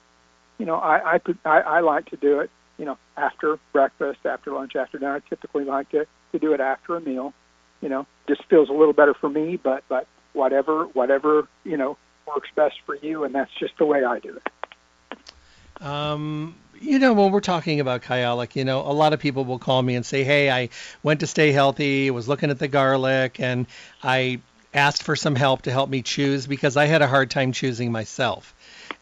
[0.59, 4.51] you know, I, I, I, I like to do it, you know, after breakfast, after
[4.51, 5.15] lunch, after dinner.
[5.15, 7.33] I typically like to, to do it after a meal.
[7.81, 11.97] You know, just feels a little better for me, but, but whatever, whatever, you know,
[12.27, 13.23] works best for you.
[13.23, 15.81] And that's just the way I do it.
[15.81, 19.59] Um, you know, when we're talking about kyolic, you know, a lot of people will
[19.59, 20.69] call me and say, "Hey, I
[21.03, 23.65] went to stay healthy, was looking at the garlic, and
[24.03, 24.41] I
[24.73, 27.93] asked for some help to help me choose because I had a hard time choosing
[27.93, 28.53] myself."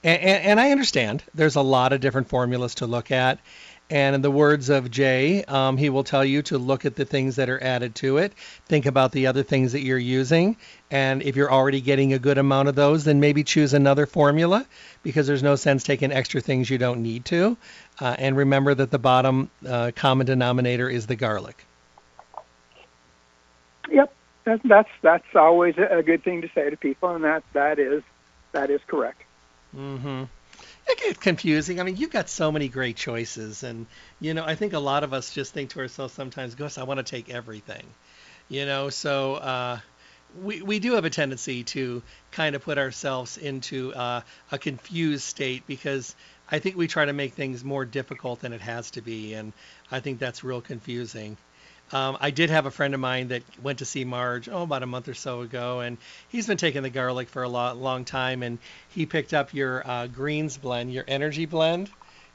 [0.03, 3.39] And, and, and, I understand there's a lot of different formulas to look at.
[3.89, 7.05] And in the words of Jay, um, he will tell you to look at the
[7.05, 8.33] things that are added to it,
[8.65, 10.57] think about the other things that you're using.
[10.91, 14.65] And if you're already getting a good amount of those, then maybe choose another formula
[15.03, 17.55] because there's no sense taking extra things you don't need to.
[17.99, 21.65] Uh, and remember that the bottom uh, common denominator is the garlic.
[23.89, 27.79] Yep, that, that's that's always a good thing to say to people, and that that
[27.79, 28.03] is
[28.51, 29.21] that is correct.
[29.75, 30.23] Mm-hmm.
[30.87, 31.79] It gets confusing.
[31.79, 33.85] I mean, you've got so many great choices, and
[34.19, 36.83] you know, I think a lot of us just think to ourselves sometimes, "Gosh, I
[36.83, 37.85] want to take everything,"
[38.49, 38.89] you know.
[38.89, 39.79] So uh,
[40.41, 42.01] we we do have a tendency to
[42.31, 46.15] kind of put ourselves into uh, a confused state because
[46.49, 49.53] I think we try to make things more difficult than it has to be, and
[49.91, 51.37] I think that's real confusing.
[51.91, 54.83] Um, I did have a friend of mine that went to see Marge oh about
[54.83, 55.97] a month or so ago, and
[56.27, 58.57] he's been taking the garlic for a long time, and
[58.89, 61.89] he picked up your uh, greens blend, your energy blend,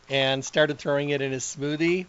[0.09, 2.07] and started throwing it in his smoothie.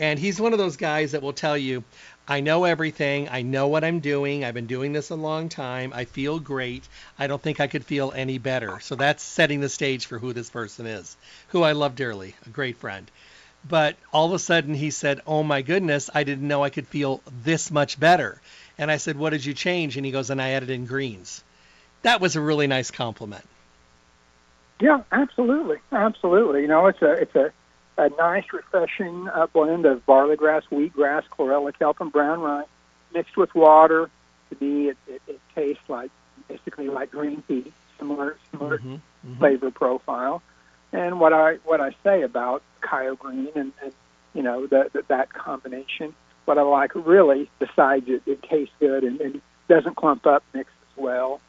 [0.00, 1.84] And he's one of those guys that will tell you,
[2.26, 3.28] I know everything.
[3.28, 4.44] I know what I'm doing.
[4.44, 5.92] I've been doing this a long time.
[5.94, 6.82] I feel great.
[7.18, 8.80] I don't think I could feel any better.
[8.80, 11.16] So that's setting the stage for who this person is,
[11.48, 13.08] who I love dearly, a great friend.
[13.66, 16.86] But all of a sudden he said, Oh my goodness, I didn't know I could
[16.86, 18.40] feel this much better.
[18.76, 19.96] And I said, What did you change?
[19.96, 21.42] And he goes, And I added in greens.
[22.02, 23.44] That was a really nice compliment.
[24.80, 25.78] Yeah, absolutely.
[25.92, 26.62] Absolutely.
[26.62, 27.52] You know, it's a it's a,
[27.96, 32.66] a nice, refreshing uh, blend of barley grass, wheatgrass, chlorella, kelp, and brown rice
[33.14, 34.10] mixed with water.
[34.50, 36.10] To me, it, it, it tastes like
[36.48, 39.38] basically like green tea, similar similar mm-hmm, mm-hmm.
[39.38, 40.42] flavor profile.
[40.92, 42.62] And what I what I say about
[43.18, 43.92] Green and, and
[44.34, 49.04] you know the, the, that combination, what I like really, besides it, it tastes good
[49.04, 51.40] and, and doesn't clump up mixed as well,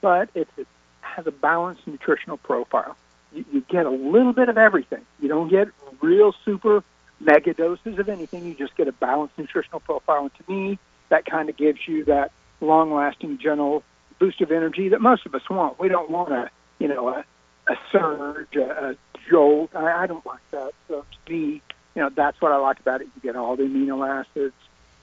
[0.00, 0.66] but it, it
[1.00, 2.96] has a balanced nutritional profile.
[3.32, 5.04] You, you get a little bit of everything.
[5.20, 5.68] You don't get
[6.00, 6.82] real super
[7.20, 8.44] mega doses of anything.
[8.44, 10.22] You just get a balanced nutritional profile.
[10.22, 13.82] And to me, that kind of gives you that long-lasting general
[14.18, 15.78] boost of energy that most of us want.
[15.78, 17.24] We don't want a, you know, a,
[17.68, 18.96] a surge, a
[19.28, 19.74] jolt.
[19.74, 20.72] I, I don't like that.
[20.88, 21.62] So to me,
[21.94, 23.08] you know, that's what I like about it.
[23.14, 24.54] You get all the amino acids,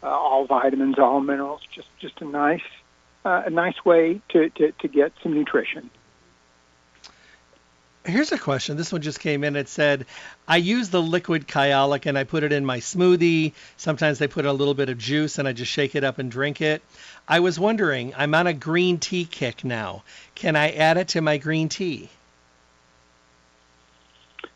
[0.01, 1.62] uh, all vitamins, all minerals.
[1.71, 2.62] Just just a nice
[3.25, 5.89] uh, a nice way to, to, to get some nutrition.
[8.05, 8.77] Here's a question.
[8.77, 9.55] This one just came in.
[9.55, 10.05] It said,
[10.47, 13.53] I use the liquid kyolic and I put it in my smoothie.
[13.75, 16.32] Sometimes they put a little bit of juice and I just shake it up and
[16.32, 16.82] drink it.
[17.27, 20.03] I was wondering, I'm on a green tea kick now.
[20.34, 22.10] Can I add it to my green tea?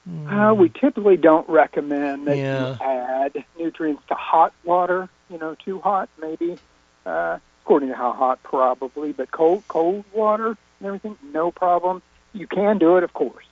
[0.05, 2.71] Uh, we typically don't recommend that yeah.
[2.71, 5.09] you add nutrients to hot water.
[5.29, 6.57] You know, too hot maybe,
[7.05, 9.13] uh, according to how hot probably.
[9.13, 12.01] But cold cold water and everything, no problem.
[12.33, 13.45] You can do it, of course,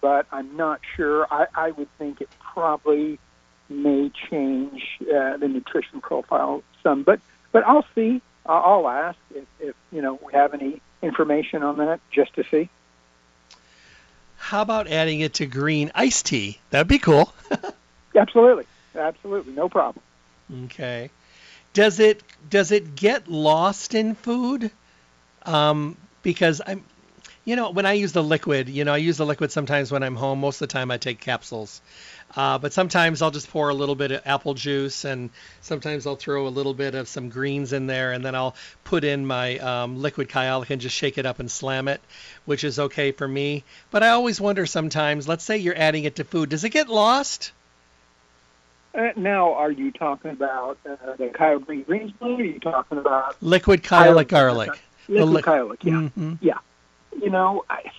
[0.00, 1.26] but I'm not sure.
[1.30, 3.18] I, I would think it probably
[3.68, 7.02] may change uh, the nutrition profile some.
[7.02, 8.22] But but I'll see.
[8.48, 12.70] I'll ask if, if you know we have any information on that just to see.
[14.46, 16.60] How about adding it to green iced tea?
[16.70, 17.34] That'd be cool.
[18.16, 20.04] absolutely, absolutely, no problem.
[20.66, 21.10] Okay.
[21.72, 24.70] Does it does it get lost in food?
[25.42, 26.84] Um, because I'm,
[27.44, 30.04] you know, when I use the liquid, you know, I use the liquid sometimes when
[30.04, 30.38] I'm home.
[30.38, 31.82] Most of the time, I take capsules.
[32.34, 36.16] Uh, but sometimes I'll just pour a little bit of apple juice, and sometimes I'll
[36.16, 39.58] throw a little bit of some greens in there, and then I'll put in my
[39.58, 42.00] um, liquid kyolic and just shake it up and slam it,
[42.44, 43.64] which is okay for me.
[43.90, 45.26] But I always wonder sometimes.
[45.26, 47.52] Let's say you're adding it to food, does it get lost?
[48.94, 52.40] Uh, now, are you talking about uh, the Kyo-Green Greens blend?
[52.40, 54.70] Are you talking about liquid kyolic garlic?
[55.08, 56.34] Liquid li- kyolic, yeah, mm-hmm.
[56.40, 56.58] yeah.
[57.20, 57.90] You know, I,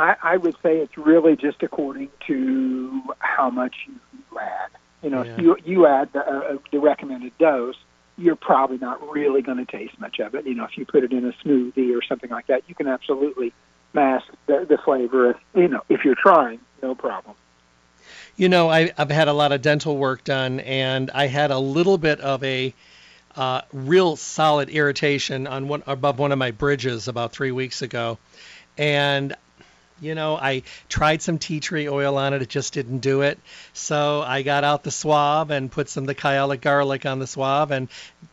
[0.00, 4.70] I, I would say it's really just according to how much you add.
[5.02, 5.32] You know, yeah.
[5.32, 7.76] if you you add the, uh, the recommended dose,
[8.16, 10.46] you're probably not really going to taste much of it.
[10.46, 12.86] You know, if you put it in a smoothie or something like that, you can
[12.86, 13.52] absolutely
[13.92, 15.30] mask the, the flavor.
[15.30, 17.36] If, you know, if you're trying, no problem.
[18.36, 21.58] You know, I, I've had a lot of dental work done, and I had a
[21.58, 22.74] little bit of a
[23.36, 28.18] uh, real solid irritation on one above one of my bridges about three weeks ago,
[28.78, 29.36] and
[30.00, 32.42] you know, I tried some tea tree oil on it.
[32.42, 33.38] It just didn't do it.
[33.72, 37.26] So I got out the swab and put some of the kyolic garlic on the
[37.26, 37.88] swab and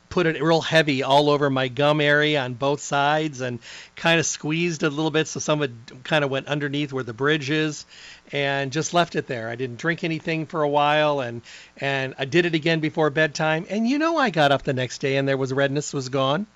[0.09, 3.59] put it real heavy all over my gum area on both sides and
[3.95, 7.03] kind of squeezed a little bit so some of it kind of went underneath where
[7.03, 7.85] the bridge is
[8.31, 9.49] and just left it there.
[9.49, 11.41] I didn't drink anything for a while and
[11.77, 14.99] and I did it again before bedtime and you know I got up the next
[14.99, 16.47] day and there was redness was gone.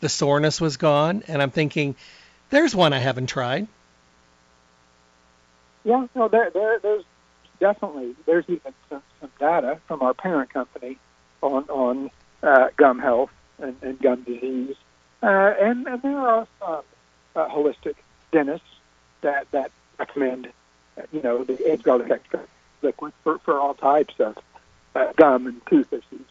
[0.00, 1.96] The soreness was gone and I'm thinking
[2.50, 3.66] there's one I haven't tried.
[5.84, 7.04] Yeah, no, there, there, there's
[7.58, 10.98] definitely there's even some, some data from our parent company
[11.42, 12.10] on on
[12.42, 14.76] uh, gum health and, and gum disease,
[15.22, 16.82] uh, and, and there are some
[17.36, 17.94] uh, holistic
[18.32, 18.66] dentists
[19.22, 20.48] that that recommend,
[21.12, 22.48] you know, the aged garlic extract
[22.82, 24.36] liquid for for all types of
[24.94, 26.26] uh, gum and tooth issues.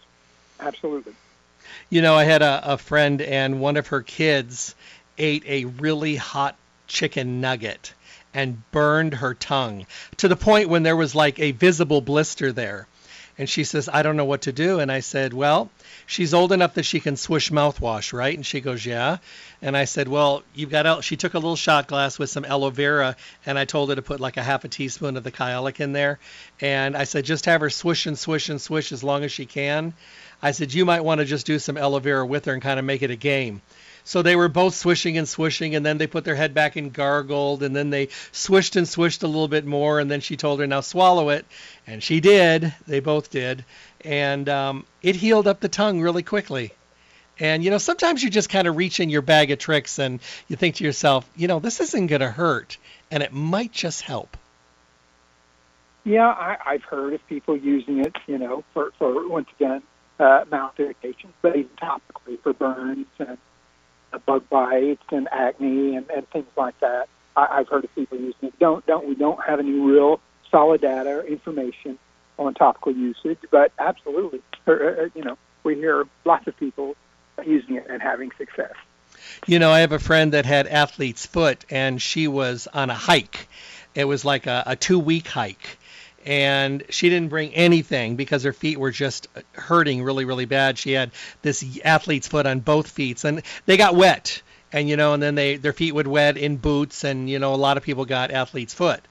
[0.60, 1.14] Absolutely.
[1.90, 4.76] You know, I had a, a friend, and one of her kids
[5.18, 6.56] ate a really hot
[6.88, 7.94] chicken nugget
[8.34, 9.86] and burned her tongue
[10.18, 12.88] to the point when there was like a visible blister there.
[13.38, 14.80] And she says, I don't know what to do.
[14.80, 15.72] And I said, Well,
[16.06, 18.36] she's old enough that she can swish mouthwash, right?
[18.36, 19.18] And she goes, Yeah.
[19.62, 22.70] And I said, Well, you've got, she took a little shot glass with some aloe
[22.70, 23.16] vera,
[23.46, 25.94] and I told her to put like a half a teaspoon of the kyolic in
[25.94, 26.20] there.
[26.60, 29.46] And I said, Just have her swish and swish and swish as long as she
[29.46, 29.94] can.
[30.42, 32.80] I said, You might want to just do some aloe vera with her and kind
[32.80, 33.62] of make it a game.
[34.04, 36.92] So they were both swishing and swishing, and then they put their head back and
[36.92, 40.60] gargled, and then they swished and swished a little bit more, and then she told
[40.60, 41.46] her, "Now swallow it,"
[41.86, 42.74] and she did.
[42.88, 43.64] They both did,
[44.04, 46.74] and um, it healed up the tongue really quickly.
[47.40, 50.20] And you know, sometimes you just kind of reach in your bag of tricks, and
[50.48, 52.78] you think to yourself, you know, this isn't going to hurt,
[53.10, 54.38] and it might just help.
[56.04, 59.84] Yeah, I, I've heard of people using it, you know, for, for once again,
[60.20, 63.38] uh, mouth irritation, but even topically for burns and
[64.20, 67.08] bug bites and acne and, and things like that.
[67.36, 68.60] I, I've heard of people using it.
[68.60, 71.98] Don't don't we don't have any real solid data or information
[72.38, 76.96] on topical usage, but absolutely, you know, we hear lots of people
[77.46, 78.74] using it and having success.
[79.46, 82.96] You know, I have a friend that had athlete's foot, and she was on a
[82.96, 83.48] hike.
[83.94, 85.78] It was like a, a two week hike
[86.26, 90.92] and she didn't bring anything because her feet were just hurting really really bad she
[90.92, 91.12] had
[91.42, 94.42] this athlete's foot on both feet and they got wet
[94.72, 97.54] and you know and then they their feet would wet in boots and you know
[97.54, 99.02] a lot of people got athlete's foot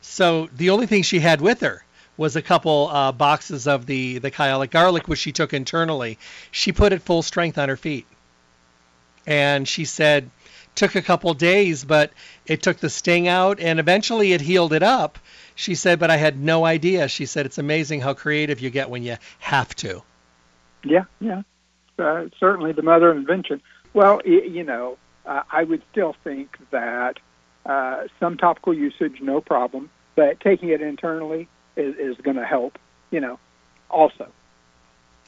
[0.00, 1.84] so the only thing she had with her
[2.16, 6.18] was a couple uh, boxes of the the Kyolic garlic, which she took internally.
[6.50, 8.06] She put it full strength on her feet,
[9.26, 10.30] and she said
[10.74, 12.12] took a couple days, but
[12.46, 15.18] it took the sting out, and eventually it healed it up.
[15.54, 17.08] She said, but I had no idea.
[17.08, 20.02] She said it's amazing how creative you get when you have to.
[20.84, 21.42] Yeah, yeah,
[21.98, 23.62] uh, certainly the mother of invention.
[23.94, 27.18] Well, you know, uh, I would still think that
[27.64, 32.78] uh, some topical usage, no problem, but taking it internally is, is going to help,
[33.10, 33.38] you know,
[33.88, 34.28] also.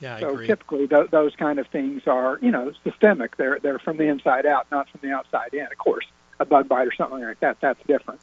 [0.00, 0.46] Yeah, I so agree.
[0.46, 3.36] typically th- those kind of things are, you know, systemic.
[3.38, 5.62] They're they're from the inside out, not from the outside in.
[5.62, 6.04] Of course,
[6.38, 8.20] a bug bite or something like that, that's different.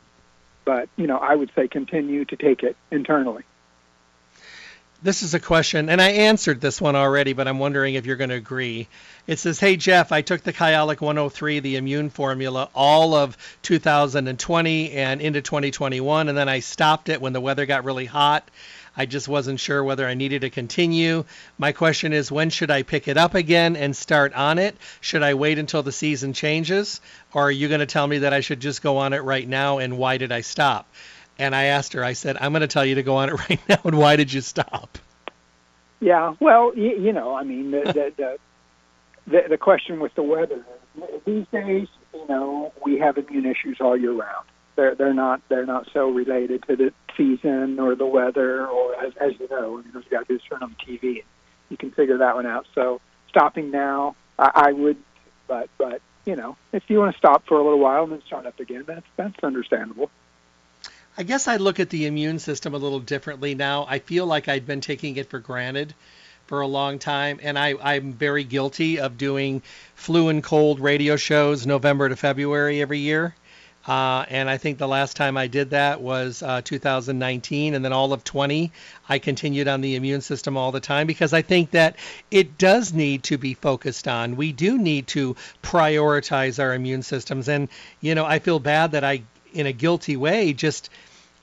[0.66, 3.44] But you know, I would say continue to take it internally.
[5.04, 8.16] This is a question, and I answered this one already, but I'm wondering if you're
[8.16, 8.88] going to agree.
[9.28, 14.92] It says, Hey, Jeff, I took the Kyolic 103, the immune formula, all of 2020
[14.92, 18.50] and into 2021, and then I stopped it when the weather got really hot.
[18.96, 21.26] I just wasn't sure whether I needed to continue.
[21.58, 24.78] My question is, when should I pick it up again and start on it?
[25.02, 27.02] Should I wait until the season changes?
[27.34, 29.48] Or are you going to tell me that I should just go on it right
[29.48, 30.88] now, and why did I stop?
[31.40, 33.34] And I asked her, I said, I'm going to tell you to go on it
[33.50, 35.00] right now, and why did you stop?
[36.00, 38.38] Yeah, well, you, you know, I mean, the, the, the,
[39.26, 40.64] the, the question with the weather,
[41.26, 44.46] these days, you know, we have immune issues all year round.
[44.76, 49.14] They're, they're not they're not so related to the season or the weather or as,
[49.18, 51.24] as you know, I mean, you got to turn on the TV and
[51.70, 52.66] you can figure that one out.
[52.74, 54.98] So stopping now, I, I would,
[55.48, 58.22] but but you know, if you want to stop for a little while and then
[58.26, 60.10] start up again, that's that's understandable.
[61.16, 63.86] I guess I look at the immune system a little differently now.
[63.88, 65.94] I feel like I'd been taking it for granted
[66.48, 69.62] for a long time, and I, I'm very guilty of doing
[69.96, 73.36] flu and cold radio shows November to February every year.
[73.86, 77.92] Uh, and I think the last time I did that was uh, 2019, and then
[77.92, 78.72] all of 20,
[79.10, 81.98] I continued on the immune system all the time because I think that
[82.32, 84.38] it does need to be focused on.
[84.38, 87.68] We do need to prioritize our immune systems, and
[88.00, 89.24] you know, I feel bad that I
[89.54, 90.90] in a guilty way, just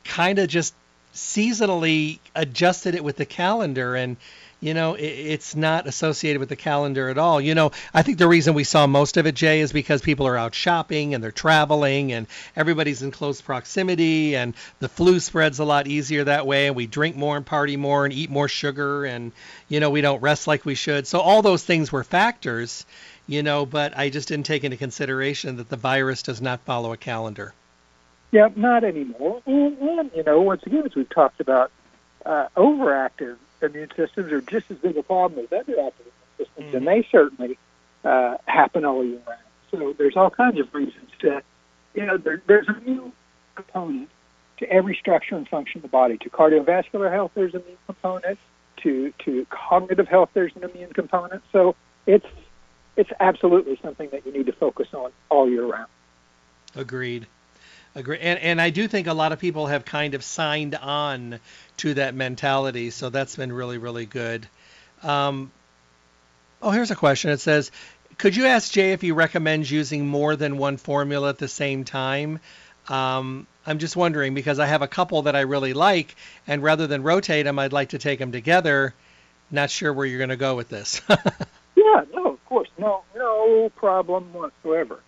[0.05, 0.75] kind of just
[1.15, 4.17] seasonally adjusted it with the calendar and
[4.61, 7.41] you know it, it's not associated with the calendar at all.
[7.41, 10.27] You know i think the reason we saw most of it jay is because people
[10.27, 15.59] are out shopping and they're traveling and everybody's in close proximity and the flu spreads
[15.59, 18.49] a lot easier that way and we drink more and party more and eat more
[18.49, 19.33] sugar and
[19.69, 21.07] you know we don't rest like we should.
[21.07, 22.85] So all those things were factors
[23.27, 26.93] you know but i just didn't take into consideration that the virus does not follow
[26.93, 27.55] a calendar.
[28.33, 29.43] Yeah, not anymore.
[29.47, 31.73] And, and you know, once again, as we've talked about,
[32.25, 35.93] uh, overactive immune systems are just as big a problem as other immune
[36.39, 36.77] systems, mm-hmm.
[36.77, 37.59] and they certainly
[38.05, 39.41] uh, happen all year round.
[39.71, 41.43] So there's all kinds of reasons to,
[41.95, 43.13] you know, there, there's a new
[43.55, 44.09] component
[44.59, 46.19] to every structure and function of the body.
[46.19, 48.39] To cardiovascular health, there's an immune component.
[48.79, 51.43] To to cognitive health, there's an immune component.
[51.53, 52.27] So it's
[52.97, 55.89] it's absolutely something that you need to focus on all year round.
[56.75, 57.27] Agreed.
[57.95, 58.19] Agree.
[58.21, 61.41] And, and I do think a lot of people have kind of signed on
[61.79, 64.47] to that mentality, so that's been really, really good.
[65.03, 65.51] Um,
[66.63, 67.31] oh, here's a question.
[67.31, 67.73] It says,
[68.17, 71.85] could you ask Jay if he recommends using more than one formula at the same
[71.85, 72.39] time?
[72.89, 76.15] Um, I'm just wondering because I have a couple that I really like,
[76.47, 78.95] and rather than rotate them, I'd like to take them together.
[79.51, 81.01] Not sure where you're going to go with this.
[81.09, 85.01] yeah, no, of course, no, no problem whatsoever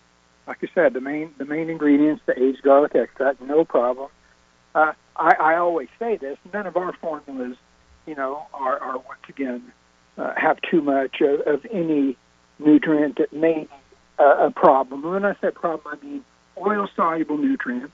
[0.47, 4.09] like I said, the main the main ingredients, the aged garlic extract, no problem.
[4.75, 7.57] Uh, I, I always say this: none of our formulas,
[8.05, 9.71] you know, are, are once again
[10.17, 12.17] uh, have too much of, of any
[12.59, 13.69] nutrient that may be
[14.19, 15.03] a, a problem.
[15.03, 16.25] When I say problem, I mean
[16.57, 17.93] oil soluble nutrients.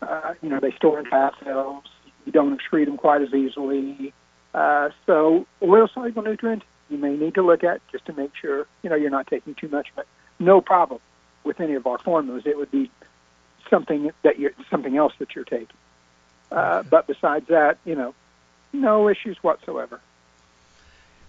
[0.00, 1.84] Uh, you know, they store in fat cells.
[2.24, 4.12] You don't excrete them quite as easily.
[4.54, 8.66] Uh, so, oil soluble nutrients you may need to look at just to make sure
[8.82, 9.88] you know you're not taking too much.
[9.94, 10.06] But
[10.38, 11.00] no problem
[11.44, 12.44] with any of our formulas.
[12.46, 12.90] It would be
[13.70, 15.68] something that you're something else that you're taking.
[16.50, 18.14] Uh, but besides that, you know,
[18.72, 20.00] no issues whatsoever.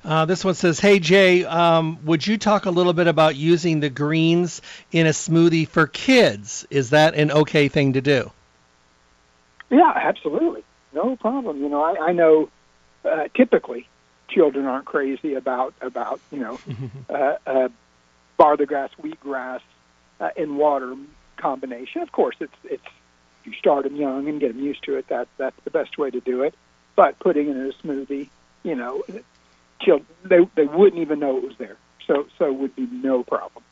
[0.03, 3.81] Uh, this one says, "Hey Jay, um, would you talk a little bit about using
[3.81, 6.65] the greens in a smoothie for kids?
[6.69, 8.31] Is that an okay thing to do?"
[9.69, 11.61] Yeah, absolutely, no problem.
[11.61, 12.49] You know, I, I know
[13.03, 13.87] uh, typically
[14.29, 16.59] children aren't crazy about about you know
[17.09, 17.69] uh, uh,
[18.37, 19.61] barley grass, wheatgrass,
[20.19, 20.95] uh, and water
[21.37, 22.01] combination.
[22.01, 22.83] Of course, it's it's
[23.45, 25.07] you start them young and get them used to it.
[25.07, 26.53] That that's the best way to do it.
[26.95, 28.29] But putting it in a smoothie,
[28.63, 29.03] you know,
[30.23, 31.77] they they wouldn't even know it was there.
[32.05, 33.63] So so it would be no problem.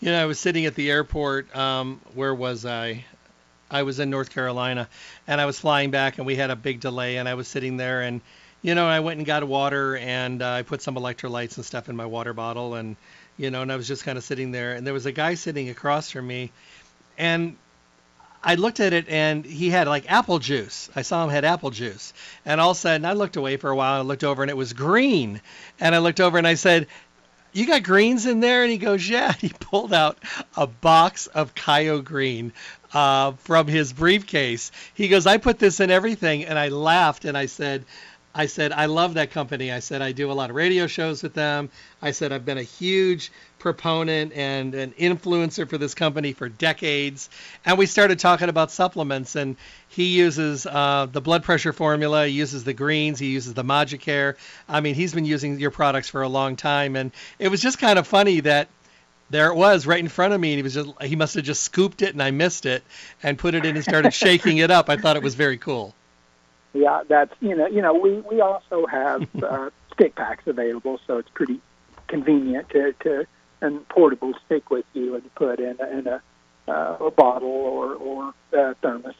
[0.00, 1.54] You know, I was sitting at the airport.
[1.56, 3.04] Um, where was I?
[3.70, 4.88] I was in North Carolina,
[5.26, 7.76] and I was flying back, and we had a big delay, and I was sitting
[7.76, 8.20] there, and
[8.62, 11.88] you know, I went and got water, and uh, I put some electrolytes and stuff
[11.88, 12.96] in my water bottle, and
[13.36, 15.34] you know, and I was just kind of sitting there, and there was a guy
[15.34, 16.52] sitting across from me,
[17.18, 17.56] and
[18.44, 20.90] I looked at it and he had like apple juice.
[20.94, 22.12] I saw him had apple juice.
[22.44, 24.00] And all of a sudden I looked away for a while.
[24.00, 25.40] I looked over and it was green.
[25.80, 26.86] And I looked over and I said,
[27.54, 28.62] you got greens in there?
[28.62, 29.32] And he goes, yeah.
[29.40, 30.18] He pulled out
[30.56, 32.52] a box of Kyo-Green
[32.92, 34.72] uh, from his briefcase.
[34.92, 36.44] He goes, I put this in everything.
[36.44, 37.84] And I laughed and I said,
[38.34, 39.70] I said, I love that company.
[39.70, 41.70] I said, I do a lot of radio shows with them.
[42.02, 43.30] I said, I've been a huge
[43.60, 47.30] proponent and an influencer for this company for decades.
[47.64, 49.36] And we started talking about supplements.
[49.36, 49.56] And
[49.88, 54.34] he uses uh, the blood pressure formula, he uses the greens, he uses the Magicare.
[54.68, 56.96] I mean, he's been using your products for a long time.
[56.96, 58.68] And it was just kind of funny that
[59.30, 61.44] there it was right in front of me and he was just he must have
[61.44, 62.84] just scooped it and I missed it
[63.22, 64.90] and put it in and started shaking it up.
[64.90, 65.94] I thought it was very cool.
[66.74, 71.18] Yeah, that's you know you know we we also have uh, stick packs available, so
[71.18, 71.60] it's pretty
[72.08, 73.26] convenient to to
[73.60, 76.22] and portable stick with you and put in a, in a,
[76.68, 79.14] uh, a bottle or or uh, thermos.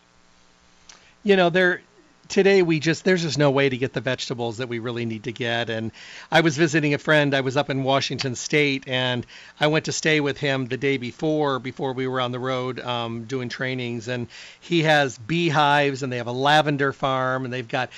[1.22, 1.80] You know, there
[2.28, 5.24] today we just there's just no way to get the vegetables that we really need
[5.24, 5.70] to get.
[5.70, 5.92] And
[6.30, 9.26] i was visiting a friend i was up in washington state and
[9.60, 12.80] i went to stay with him the day before before we were on the road
[12.80, 14.08] um, doing trainings.
[14.08, 14.28] And
[14.60, 17.90] he has beehives and they have a lavender farm and they've got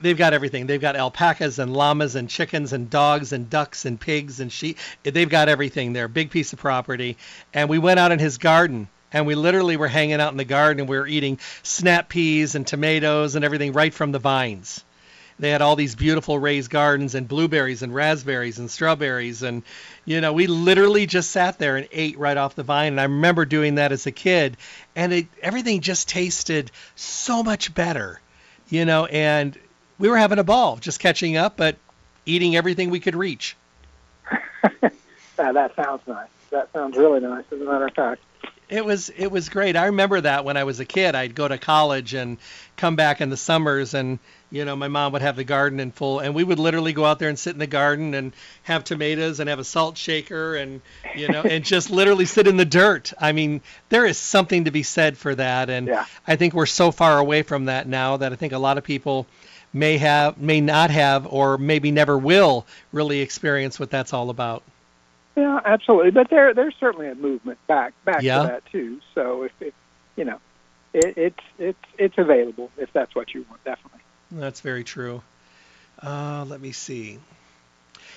[0.00, 0.66] they've got everything.
[0.66, 4.78] They've got alpacas and llamas and chickens and dogs and ducks and pigs and sheep.
[5.02, 6.08] They've got everything there.
[6.08, 7.16] Big piece of property.
[7.52, 10.44] And we went out in his garden and we literally were hanging out in the
[10.44, 14.84] garden and we were eating snap peas and tomatoes and everything right from the vines.
[15.38, 19.62] They had all these beautiful raised gardens and blueberries and raspberries and strawberries and
[20.04, 23.04] you know we literally just sat there and ate right off the vine and I
[23.04, 24.56] remember doing that as a kid
[24.94, 28.20] and it everything just tasted so much better.
[28.68, 29.56] You know and
[29.98, 31.76] we were having a ball just catching up but
[32.26, 33.56] eating everything we could reach.
[35.36, 36.28] that sounds nice.
[36.50, 38.20] That sounds really nice as a matter of fact
[38.68, 39.76] it was it was great.
[39.76, 42.38] I remember that when I was a kid, I'd go to college and
[42.76, 44.18] come back in the summers, and
[44.50, 47.04] you know my mom would have the garden in full, and we would literally go
[47.04, 50.56] out there and sit in the garden and have tomatoes and have a salt shaker
[50.56, 50.80] and
[51.14, 53.12] you know and just literally sit in the dirt.
[53.18, 53.60] I mean,
[53.90, 56.06] there is something to be said for that, and yeah.
[56.26, 58.84] I think we're so far away from that now that I think a lot of
[58.84, 59.26] people
[59.74, 64.62] may have may not have or maybe never will really experience what that's all about.
[65.36, 66.10] Yeah, absolutely.
[66.12, 68.42] But there there's certainly a movement back back yeah.
[68.42, 69.00] to that too.
[69.14, 69.74] So if, if
[70.16, 70.40] you know,
[70.92, 74.00] it, it's it's it's available if that's what you want, definitely.
[74.30, 75.22] That's very true.
[76.02, 77.18] Uh, let me see.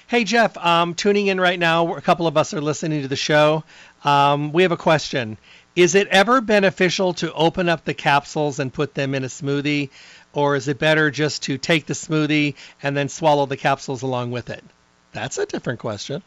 [0.07, 1.95] Hey Jeff, um, tuning in right now.
[1.95, 3.63] A couple of us are listening to the show.
[4.03, 5.37] Um, we have a question.
[5.75, 9.89] Is it ever beneficial to open up the capsules and put them in a smoothie,
[10.33, 14.31] or is it better just to take the smoothie and then swallow the capsules along
[14.31, 14.63] with it?
[15.11, 16.23] That's a different question.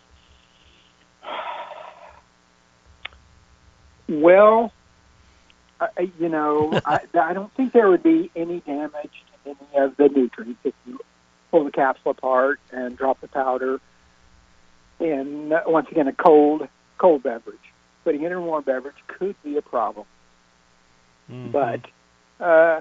[4.11, 4.72] Well,
[5.80, 9.96] I, you know, I, I don't think there would be any damage to any of
[9.96, 10.98] the nutrients if you
[11.50, 13.80] pull the capsule apart and drop the powder
[14.98, 17.58] in once again a cold cold beverage.
[18.04, 20.06] Putting it in a warm beverage could be a problem,
[21.30, 21.50] mm-hmm.
[21.50, 21.80] but
[22.44, 22.80] uh,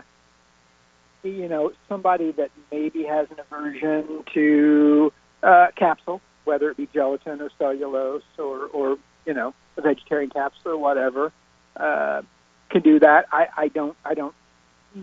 [1.24, 5.12] you know, somebody that maybe has an aversion to
[5.44, 10.72] uh, capsule, whether it be gelatin or cellulose or, or you know, a vegetarian capsule
[10.72, 11.32] or whatever,
[11.76, 12.22] uh,
[12.70, 13.26] can do that.
[13.32, 14.36] I, I don't I don't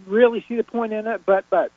[0.06, 1.72] really see the point in it, but but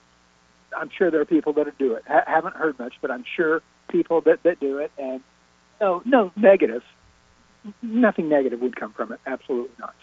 [0.75, 2.03] I'm sure there are people that do it.
[2.07, 5.21] I haven't heard much, but I'm sure people that that do it, and
[5.81, 6.83] no no negative,
[7.81, 9.19] nothing negative would come from it.
[9.25, 9.95] Absolutely not.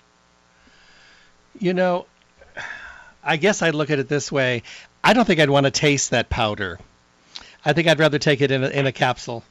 [1.59, 2.07] You know,
[3.22, 4.62] I guess I'd look at it this way.
[5.03, 6.78] I don't think I'd want to taste that powder.
[7.64, 9.42] I think I'd rather take it in a, in a capsule.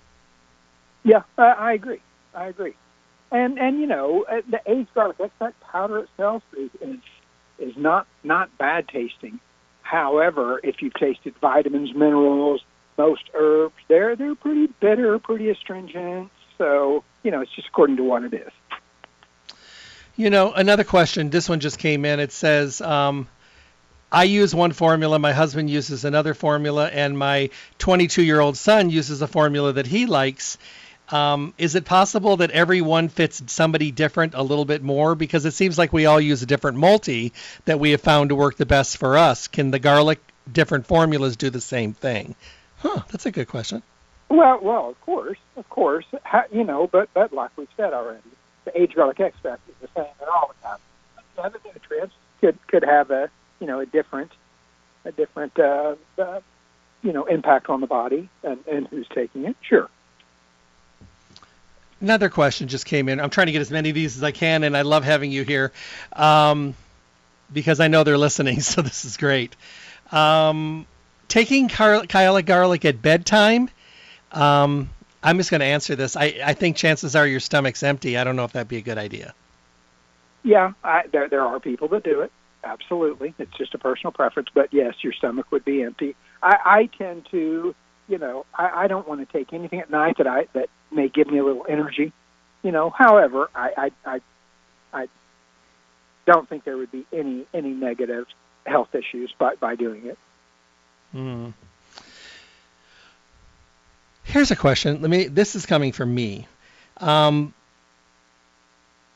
[1.04, 2.02] Yeah, I, I agree.
[2.34, 2.76] I agree.
[3.36, 7.00] And and you know uh, the aged garlic extract powder itself is, is
[7.60, 9.42] is not not bad tasting.
[9.82, 12.64] However, if you've tasted vitamins, minerals,
[12.98, 16.32] most herbs, they're they're pretty bitter, pretty astringent.
[16.58, 18.52] So you know it's just according to what it is.
[20.16, 21.30] You know, another question.
[21.30, 22.22] This one just came in.
[22.22, 23.28] It says, um,
[24.10, 28.90] I use one formula, my husband uses another formula, and my 22 year old son
[28.90, 30.58] uses a formula that he likes.
[31.10, 35.16] Um, is it possible that every one fits somebody different a little bit more?
[35.16, 37.34] Because it seems like we all use a different multi
[37.66, 39.48] that we have found to work the best for us.
[39.48, 40.20] Can the garlic
[40.52, 42.36] different formulas do the same thing?
[42.78, 43.84] Huh, that's a good question.
[44.30, 46.06] Well, well, of course, of course,
[46.52, 48.22] you know, but but like we've said already,
[48.66, 50.80] the aged garlic extract is the same in all the time.
[51.38, 53.30] Other nutrients could could have a
[53.60, 54.32] you know a different
[55.06, 56.42] a different uh, uh,
[57.04, 59.56] you know impact on the body and, and who's taking it.
[59.62, 59.90] Sure.
[62.02, 63.20] Another question just came in.
[63.20, 65.32] I'm trying to get as many of these as I can, and I love having
[65.32, 65.72] you here
[66.14, 66.76] um,
[67.52, 68.60] because I know they're listening.
[68.62, 69.56] So this is great.
[70.12, 70.86] Um,
[71.28, 73.70] taking Kyolic garlic at bedtime.
[74.32, 74.90] Um,
[75.24, 76.16] I'm just going to answer this.
[76.16, 78.18] I, I think chances are your stomach's empty.
[78.18, 79.34] I don't know if that'd be a good idea.
[80.44, 82.32] Yeah, I, there there are people that do it.
[82.64, 84.50] Absolutely, it's just a personal preference.
[84.54, 86.16] But yes, your stomach would be empty.
[86.44, 87.74] I, I tend to,
[88.08, 91.10] you know, I, I don't want to take anything at night that I that may
[91.10, 92.14] give me a little energy.
[92.64, 94.22] You know, however, I I I,
[94.94, 95.08] I
[96.26, 98.26] don't think there would be any any negative
[98.66, 100.18] health issues by by doing it.
[101.12, 101.50] Hmm.
[104.24, 105.02] Here's a question.
[105.02, 105.28] Let me.
[105.28, 106.48] This is coming from me.
[106.98, 107.54] Um,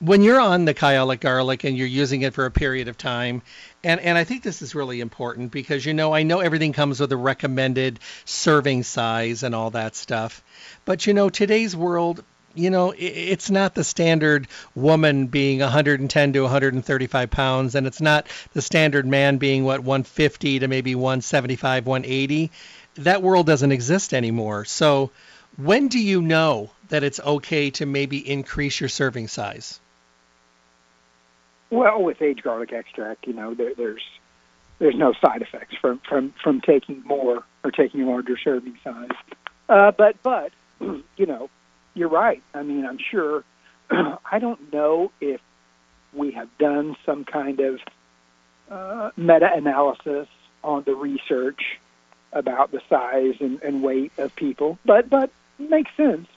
[0.02, 3.42] when you're on the kyolic garlic and you're using it for a period of time,
[3.84, 7.02] and, and I think this is really important because you know I know everything comes
[7.02, 10.42] with a recommended serving size and all that stuff,
[10.86, 12.24] but you know today's world,
[12.56, 18.02] you know it, it's not the standard woman being 110 to 135 pounds, and it's
[18.02, 22.52] not the standard man being what 150 to maybe 175, 180.
[22.96, 24.64] That world doesn't exist anymore.
[24.64, 25.12] So
[25.58, 29.82] when do you know that it's okay to maybe increase your serving size?
[31.72, 34.04] Well, with aged garlic extract, you know, there, there's
[34.80, 39.10] there's no side effects from from from taking more or taking a larger serving size.
[39.68, 41.50] Uh, but but you know,
[41.94, 42.42] you're right.
[42.54, 43.44] I mean, I'm sure.
[43.92, 45.42] I don't know if
[46.14, 47.80] we have done some kind of
[48.70, 50.28] uh, meta-analysis
[50.64, 51.80] on the research
[52.32, 56.28] about the size and, and weight of people, but but makes sense.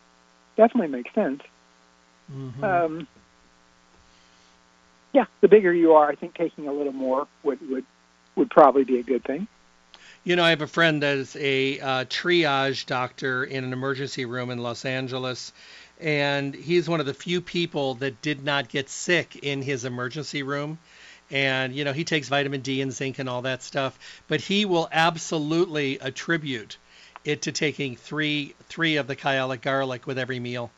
[0.57, 1.43] Definitely makes sense.
[2.30, 2.64] Mm-hmm.
[2.64, 3.09] Um,
[5.13, 7.85] yeah, the bigger you are, I think taking a little more would would
[8.35, 9.47] would probably be a good thing.
[10.25, 14.25] You know, I have a friend that is a uh, triage doctor in an emergency
[14.25, 15.53] room in Los Angeles,
[16.01, 20.43] and he's one of the few people that did not get sick in his emergency
[20.43, 20.79] room.
[21.31, 23.99] And you know, he takes vitamin D and zinc and all that stuff,
[24.29, 26.79] but he will absolutely attribute
[27.25, 30.71] it to taking three three of the kyolic garlic with every meal.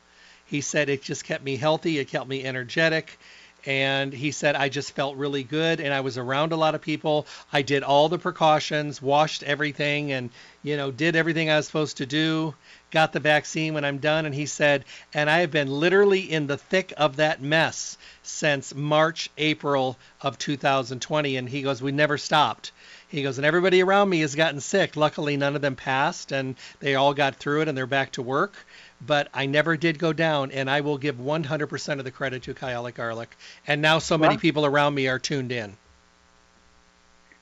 [0.47, 3.19] He said it just kept me healthy, it kept me energetic
[3.67, 6.81] and he said I just felt really good and I was around a lot of
[6.81, 7.27] people.
[7.53, 10.31] I did all the precautions, washed everything and
[10.63, 12.55] you know, did everything I was supposed to do,
[12.91, 16.47] got the vaccine when I'm done and he said, and I have been literally in
[16.47, 22.19] the thick of that mess since March, April of 2020 and he goes, we never
[22.19, 22.73] stopped.
[23.09, 24.97] He goes, and everybody around me has gotten sick.
[24.97, 28.23] Luckily, none of them passed, and they all got through it, and they're back to
[28.23, 28.57] work
[29.01, 32.55] but I never did go down, and I will give 100% of the credit to
[32.55, 33.37] Kyolic Garlic.
[33.67, 35.77] And now so many people around me are tuned in.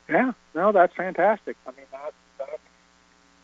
[0.08, 1.56] Yeah, no, that's fantastic.
[1.66, 2.14] I mean, that's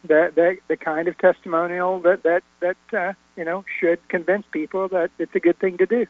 [0.05, 4.89] that, that the kind of testimonial that that that uh, you know should convince people
[4.89, 6.07] that it's a good thing to do.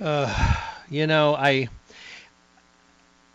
[0.00, 0.54] Uh,
[0.88, 1.68] you know, I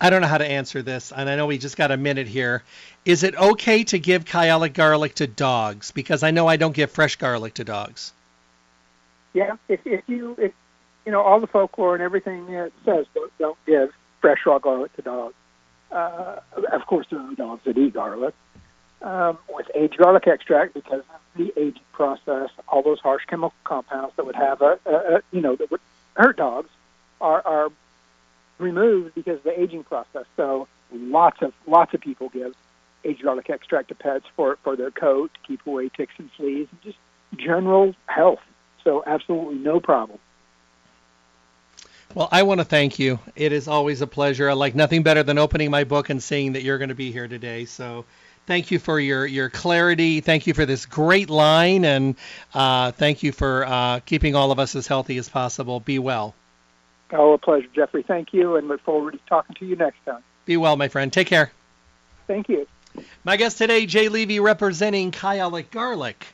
[0.00, 2.26] I don't know how to answer this, and I know we just got a minute
[2.26, 2.62] here.
[3.04, 5.92] Is it okay to give kyolic garlic to dogs?
[5.92, 8.12] Because I know I don't give fresh garlic to dogs.
[9.32, 10.52] Yeah, if, if you if
[11.06, 13.90] you know all the folklore and everything it says don't, don't give
[14.20, 15.34] fresh raw garlic to dogs.
[15.90, 16.40] Uh,
[16.72, 18.34] of course, there are dogs that eat garlic.
[19.02, 24.14] Um, with aged garlic extract, because of the aging process, all those harsh chemical compounds
[24.16, 25.80] that would have a, a, a you know that would
[26.14, 26.70] hurt dogs
[27.20, 27.70] are, are
[28.58, 30.24] removed because of the aging process.
[30.36, 32.54] So lots of lots of people give
[33.04, 36.68] aged garlic extract to pets for, for their coat, to keep away ticks and fleas,
[36.70, 36.98] and just
[37.36, 38.40] general health.
[38.82, 40.18] So absolutely no problem.
[42.14, 43.18] Well, I want to thank you.
[43.34, 44.48] It is always a pleasure.
[44.48, 47.10] I like nothing better than opening my book and seeing that you're going to be
[47.10, 47.64] here today.
[47.64, 48.04] So
[48.46, 50.20] thank you for your, your clarity.
[50.20, 51.84] Thank you for this great line.
[51.84, 52.14] And
[52.52, 55.80] uh, thank you for uh, keeping all of us as healthy as possible.
[55.80, 56.34] Be well.
[57.16, 58.02] Oh, a pleasure, Jeffrey.
[58.02, 60.22] Thank you, and look forward to talking to you next time.
[60.46, 61.12] Be well, my friend.
[61.12, 61.52] Take care.
[62.26, 62.66] Thank you.
[63.22, 66.26] My guest today, Jay Levy, representing Kyolic Garlic.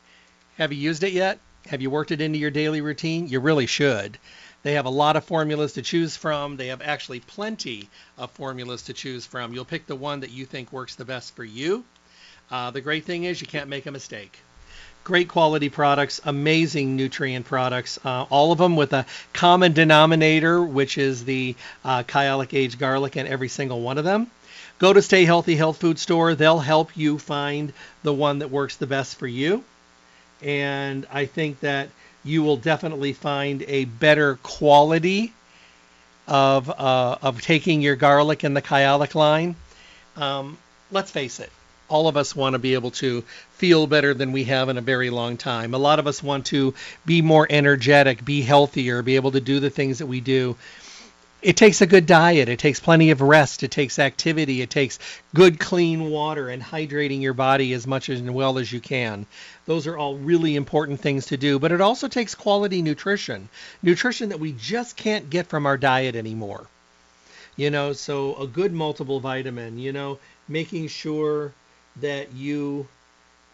[0.57, 1.39] Have you used it yet?
[1.67, 3.29] Have you worked it into your daily routine?
[3.29, 4.19] You really should.
[4.63, 6.57] They have a lot of formulas to choose from.
[6.57, 9.53] They have actually plenty of formulas to choose from.
[9.53, 11.85] You'll pick the one that you think works the best for you.
[12.51, 14.39] Uh, the great thing is you can't make a mistake.
[15.11, 20.99] Great quality products, amazing nutrient products, uh, all of them with a common denominator, which
[20.99, 24.31] is the uh, Kyolic aged garlic in every single one of them.
[24.79, 26.37] Go to Stay Healthy Health Food Store.
[26.37, 27.73] They'll help you find
[28.05, 29.65] the one that works the best for you.
[30.43, 31.89] And I think that
[32.23, 35.33] you will definitely find a better quality
[36.29, 39.57] of uh, of taking your garlic in the Kyolic line.
[40.17, 40.57] Um,
[40.93, 41.51] let's face it,
[41.91, 43.23] all of us want to be able to
[43.55, 45.75] feel better than we have in a very long time.
[45.75, 46.73] A lot of us want to
[47.05, 50.57] be more energetic, be healthier, be able to do the things that we do.
[51.43, 52.51] It takes a good diet.
[52.51, 53.63] It takes plenty of rest.
[53.63, 54.61] It takes activity.
[54.61, 54.99] It takes
[55.35, 59.27] good, clean water and hydrating your body as much as well as you can.
[59.65, 61.59] Those are all really important things to do.
[61.59, 63.49] But it also takes quality nutrition,
[63.83, 66.67] nutrition that we just can't get from our diet anymore.
[67.57, 71.53] You know, so a good multiple vitamin, you know, making sure
[71.97, 72.89] that you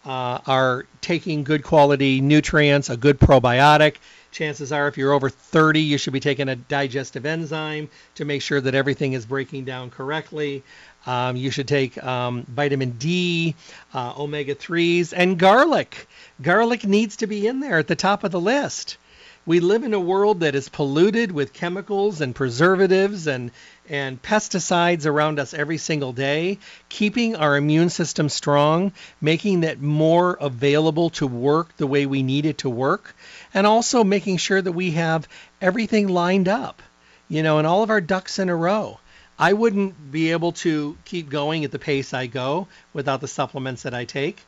[0.05, 3.95] uh, are taking good quality nutrients, a good probiotic.
[4.31, 8.41] Chances are, if you're over 30, you should be taking a digestive enzyme to make
[8.41, 10.63] sure that everything is breaking down correctly.
[11.05, 13.55] Um, you should take um, vitamin D,
[13.93, 16.07] uh, omega 3s, and garlic.
[16.41, 18.97] Garlic needs to be in there at the top of the list.
[19.45, 23.51] We live in a world that is polluted with chemicals and preservatives and
[23.89, 26.59] and pesticides around us every single day,
[26.89, 32.45] keeping our immune system strong, making that more available to work the way we need
[32.45, 33.15] it to work,
[33.53, 35.27] and also making sure that we have
[35.61, 36.81] everything lined up,
[37.29, 38.99] you know, and all of our ducks in a row.
[39.39, 43.83] I wouldn't be able to keep going at the pace I go without the supplements
[43.83, 44.43] that I take.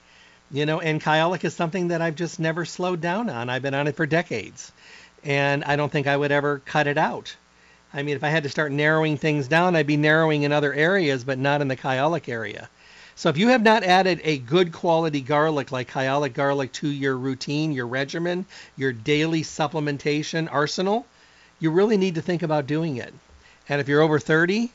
[0.52, 3.50] You know, and Kyolic is something that I've just never slowed down on.
[3.50, 4.72] I've been on it for decades.
[5.24, 7.36] And I don't think I would ever cut it out.
[7.94, 10.74] I mean, if I had to start narrowing things down, I'd be narrowing in other
[10.74, 12.70] areas, but not in the Kyolic area.
[13.16, 17.18] So if you have not added a good quality garlic like Kyolic garlic to your
[17.18, 18.46] routine, your regimen,
[18.78, 21.06] your daily supplementation arsenal,
[21.60, 23.14] you really need to think about doing it.
[23.68, 24.72] And if you're over 30,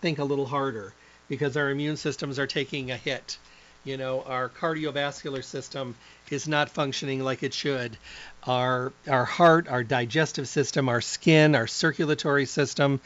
[0.00, 0.92] think a little harder
[1.28, 3.38] because our immune systems are taking a hit.
[3.84, 5.96] You know, our cardiovascular system
[6.30, 7.96] is not functioning like it should
[8.46, 13.00] our our heart, our digestive system, our skin, our circulatory system.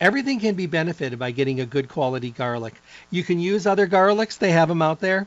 [0.00, 2.74] Everything can be benefited by getting a good quality garlic.
[3.10, 5.26] You can use other garlics, they have them out there.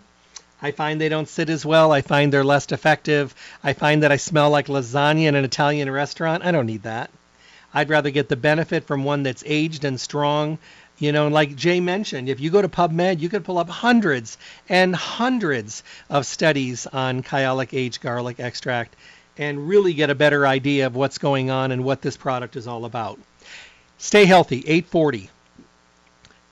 [0.61, 1.91] I find they don't sit as well.
[1.91, 3.35] I find they're less effective.
[3.63, 6.45] I find that I smell like lasagna in an Italian restaurant.
[6.45, 7.09] I don't need that.
[7.73, 10.57] I'd rather get the benefit from one that's aged and strong.
[10.97, 14.37] You know, like Jay mentioned, if you go to PubMed, you could pull up hundreds
[14.69, 18.95] and hundreds of studies on Kyolic aged garlic extract
[19.37, 22.65] and really get a better idea of what's going on and what this product is
[22.65, 23.19] all about.
[23.97, 25.29] Stay healthy, 840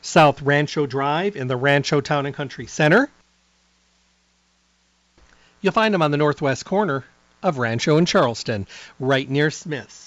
[0.01, 3.09] South Rancho Drive in the Rancho Town and Country Center.
[5.61, 7.05] You'll find them on the northwest corner
[7.41, 8.67] of Rancho and Charleston,
[8.99, 10.02] right near Smith's.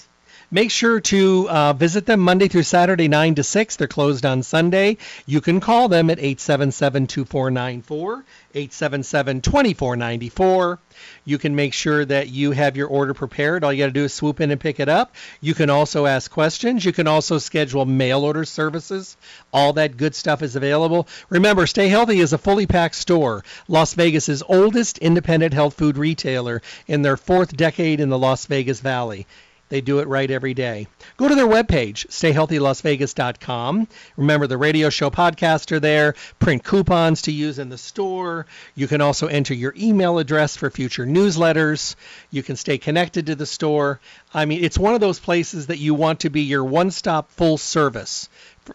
[0.49, 3.75] Make sure to uh, visit them Monday through Saturday, 9 to 6.
[3.75, 4.95] They're closed on Sunday.
[5.25, 8.23] You can call them at 877 2494,
[8.53, 10.79] 877 2494.
[11.25, 13.65] You can make sure that you have your order prepared.
[13.65, 15.13] All you got to do is swoop in and pick it up.
[15.41, 16.85] You can also ask questions.
[16.85, 19.17] You can also schedule mail order services.
[19.51, 21.09] All that good stuff is available.
[21.27, 26.61] Remember, Stay Healthy is a fully packed store, Las Vegas's oldest independent health food retailer
[26.87, 29.27] in their fourth decade in the Las Vegas Valley.
[29.69, 30.87] They do it right every day.
[31.17, 33.87] Go to their webpage, stayhealthylasvegas.com.
[34.15, 38.45] Remember, the radio show podcasts are there, print coupons to use in the store.
[38.75, 41.95] You can also enter your email address for future newsletters.
[42.31, 43.99] You can stay connected to the store.
[44.33, 47.29] I mean, it's one of those places that you want to be your one stop
[47.31, 48.29] full service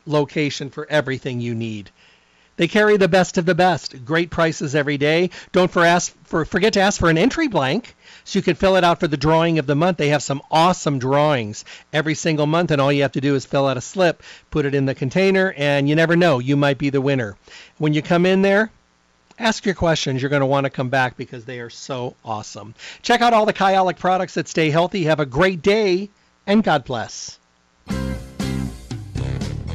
[0.07, 1.91] location for everything you need.
[2.57, 4.05] They carry the best of the best.
[4.05, 5.31] Great prices every day.
[5.53, 8.77] Don't for ask, for, forget to ask for an entry blank so you can fill
[8.77, 9.99] it out for the drawing of the month.
[9.99, 13.47] They have some awesome drawings every single month, and all you have to do is
[13.47, 16.79] fill out a slip, put it in the container, and you never know, you might
[16.79, 17.37] be the winner.
[17.79, 18.71] When you come in there,
[19.39, 20.23] ask your questions.
[20.23, 22.75] You're going to want to come back because they are so awesome.
[23.03, 25.05] Check out all the Kyolic products that stay healthy.
[25.05, 26.11] Have a great day,
[26.47, 27.39] and God bless.